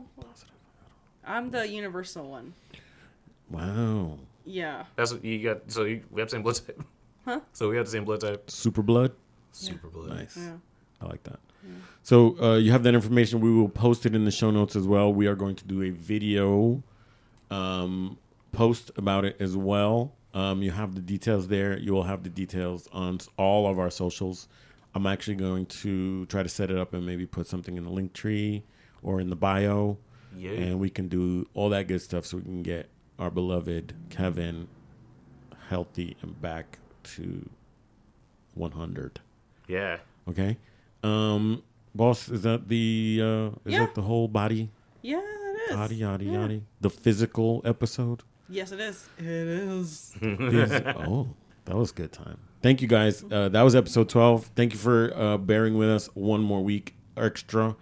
[1.27, 2.55] I'm the universal one.
[3.51, 4.19] Wow.
[4.45, 4.85] Yeah.
[4.97, 5.71] That's what you got.
[5.71, 6.83] So you, we have the same blood type.
[7.25, 7.41] Huh?
[7.53, 8.51] So we have the same blood type.
[8.51, 9.13] Super blood.
[9.53, 10.11] Super blood.
[10.11, 10.37] Nice.
[10.37, 10.55] Yeah.
[11.01, 11.39] I like that.
[12.03, 13.41] So uh, you have that information.
[13.41, 15.13] We will post it in the show notes as well.
[15.13, 16.83] We are going to do a video
[17.51, 18.19] um,
[18.51, 20.13] post about it as well.
[20.35, 21.79] Um, you have the details there.
[21.79, 24.49] You will have the details on all of our socials.
[24.95, 27.91] I'm actually going to try to set it up and maybe put something in the
[27.91, 28.65] link tree
[29.03, 29.99] or in the bio,
[30.37, 30.51] Yeah.
[30.53, 32.89] and we can do all that good stuff so we can get
[33.23, 34.67] our beloved Kevin
[35.69, 37.49] healthy and back to
[38.55, 39.21] 100.
[39.69, 39.99] yeah.
[40.29, 40.57] Okay.
[41.03, 41.63] Um,
[41.95, 43.81] boss, is that the uh, is Yeah.
[43.81, 44.71] that the whole body,
[45.03, 45.77] Yeah, it is.
[45.77, 46.33] yada yada Yeah.
[46.33, 48.23] yada, the physical episode?
[48.49, 49.09] Yes, it is.
[49.19, 50.15] It is.
[50.21, 50.73] These-
[51.09, 51.29] oh,
[51.65, 52.39] that was a good time.
[52.61, 53.25] Thank you guys.
[53.25, 54.47] Uh, that was episode 12.
[54.55, 57.75] Thank you for uh, bearing with us one more week extra.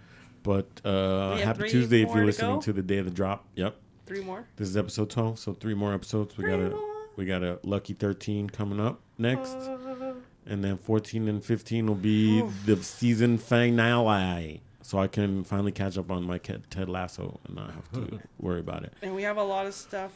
[0.43, 2.61] But uh, happy three Tuesday if you're to listening go?
[2.61, 3.45] to the day of the drop.
[3.55, 3.75] Yep.
[4.11, 4.43] Three more.
[4.57, 6.35] This is episode 12, so three more episodes.
[6.35, 6.79] We got a more.
[7.15, 9.53] we got a lucky 13 coming up next.
[9.53, 14.61] Uh, and then 14 and 15 will be the season finale.
[14.81, 18.19] So I can finally catch up on my Ted Ted Lasso and not have to
[18.37, 18.91] worry about it.
[19.01, 20.11] and we have a lot of stuff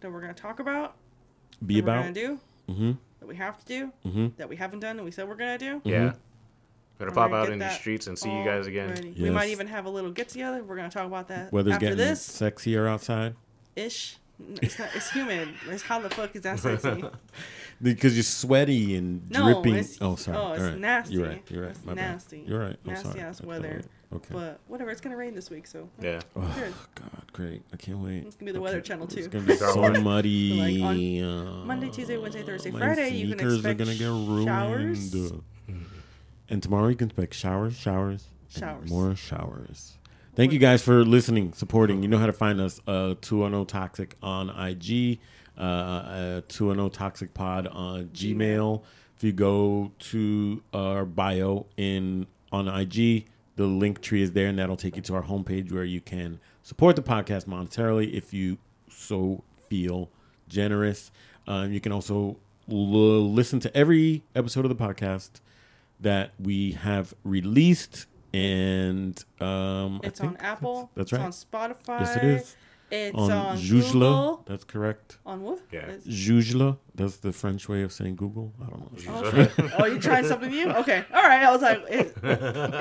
[0.00, 0.94] that we're gonna talk about.
[1.66, 2.02] Be that We're about.
[2.02, 2.40] gonna do
[2.70, 2.92] Mm-hmm.
[3.20, 4.26] that we have to do Mm-hmm.
[4.38, 5.82] that we haven't done and we said we're gonna do.
[5.84, 5.98] Yeah.
[5.98, 6.16] Gonna
[6.98, 8.88] We're pop gonna out in the streets and see you guys again.
[8.90, 9.14] already.
[9.18, 10.62] We might even have a little get together.
[10.62, 13.34] We're gonna talk about that Weather's after getting this sexier outside
[13.76, 14.16] ish.
[14.60, 14.88] It's not.
[14.94, 15.48] It's humid.
[15.68, 17.04] It's how the fuck is that sexy?
[17.82, 19.74] because you're sweaty and No, dripping.
[19.74, 20.36] it's- oh, sorry.
[20.38, 20.78] oh, it's All right.
[20.78, 21.14] nasty.
[21.14, 21.42] You're right.
[21.50, 21.70] You're right.
[21.70, 22.10] It's My bad.
[22.12, 22.44] nasty.
[22.46, 22.76] You're right.
[22.84, 23.20] I'm Nasty sorry.
[23.20, 23.82] ass I- weather.
[24.12, 24.28] Okay.
[24.32, 24.90] But whatever.
[24.90, 26.20] It's gonna rain this week, so Yeah.
[26.36, 26.72] Oh good.
[26.94, 27.62] God, great!
[27.72, 28.24] I can't wait.
[28.24, 29.18] It's gonna be the Weather Channel, too.
[29.20, 30.80] It's gonna be so Like muddy.
[31.22, 34.46] on uh, Monday, Tuesday, Wednesday, Thursday, my Friday, you can expect are gonna get ruined.
[34.46, 35.32] showers.
[36.48, 38.90] And tomorrow you can expect showers, showers, and Showers.
[38.90, 39.94] more showers.
[40.36, 42.02] Thank you guys for listening, supporting.
[42.02, 42.80] You know how to find us.
[42.86, 45.18] Uh, 210 Toxic on IG,
[45.56, 48.82] uh, uh, 210 Toxic Pod on Gmail.
[49.16, 53.26] If you go to our bio in on IG,
[53.56, 56.40] the link tree is there, and that'll take you to our homepage where you can
[56.64, 58.58] support the podcast monetarily if you
[58.90, 60.10] so feel
[60.48, 61.12] generous.
[61.46, 62.36] Um, you can also
[62.68, 62.76] l-
[63.32, 65.30] listen to every episode of the podcast
[66.04, 70.90] that we have released, and um, I It's on Apple.
[70.94, 71.24] That's, it's right.
[71.24, 72.00] on Spotify.
[72.00, 72.56] yes, it is
[72.90, 73.92] It's on, on, Joujla.
[73.92, 74.42] Google.
[74.46, 75.18] That's correct.
[75.26, 75.60] On what?
[75.72, 75.80] Yeah.
[75.80, 76.78] It's- Joujla.
[76.94, 78.52] That's the French way of saying Google.
[78.64, 79.12] I don't know.
[79.14, 79.70] Oh, okay.
[79.78, 80.70] oh, you trying something new?
[80.70, 81.04] Okay.
[81.12, 81.42] All right.
[81.42, 82.06] I was like, is,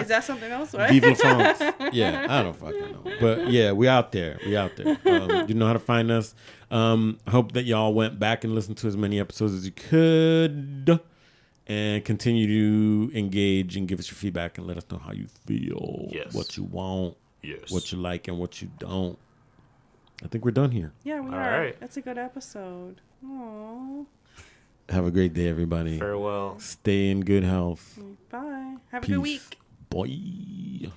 [0.01, 0.75] is that something else?
[0.75, 0.91] Right?
[1.01, 1.75] Vive la France.
[1.93, 3.03] Yeah, I don't fucking know.
[3.19, 4.37] But yeah, we out there.
[4.45, 4.97] We out there.
[5.05, 6.35] Um, you know how to find us.
[6.69, 9.71] Um, I hope that y'all went back and listened to as many episodes as you
[9.71, 10.99] could.
[11.65, 12.45] And continue
[13.09, 16.09] to engage and give us your feedback and let us know how you feel.
[16.11, 16.33] Yes.
[16.33, 17.71] What you want, Yes.
[17.71, 19.17] what you like, and what you don't.
[20.23, 20.91] I think we're done here.
[21.03, 21.59] Yeah, we All are.
[21.61, 21.79] right.
[21.79, 22.99] That's a good episode.
[23.25, 24.05] Aww.
[24.89, 25.99] Have a great day, everybody.
[25.99, 26.59] Farewell.
[26.59, 27.97] Stay in good health.
[28.29, 28.75] Bye.
[28.91, 29.57] Have a good week.
[29.89, 30.91] Bye.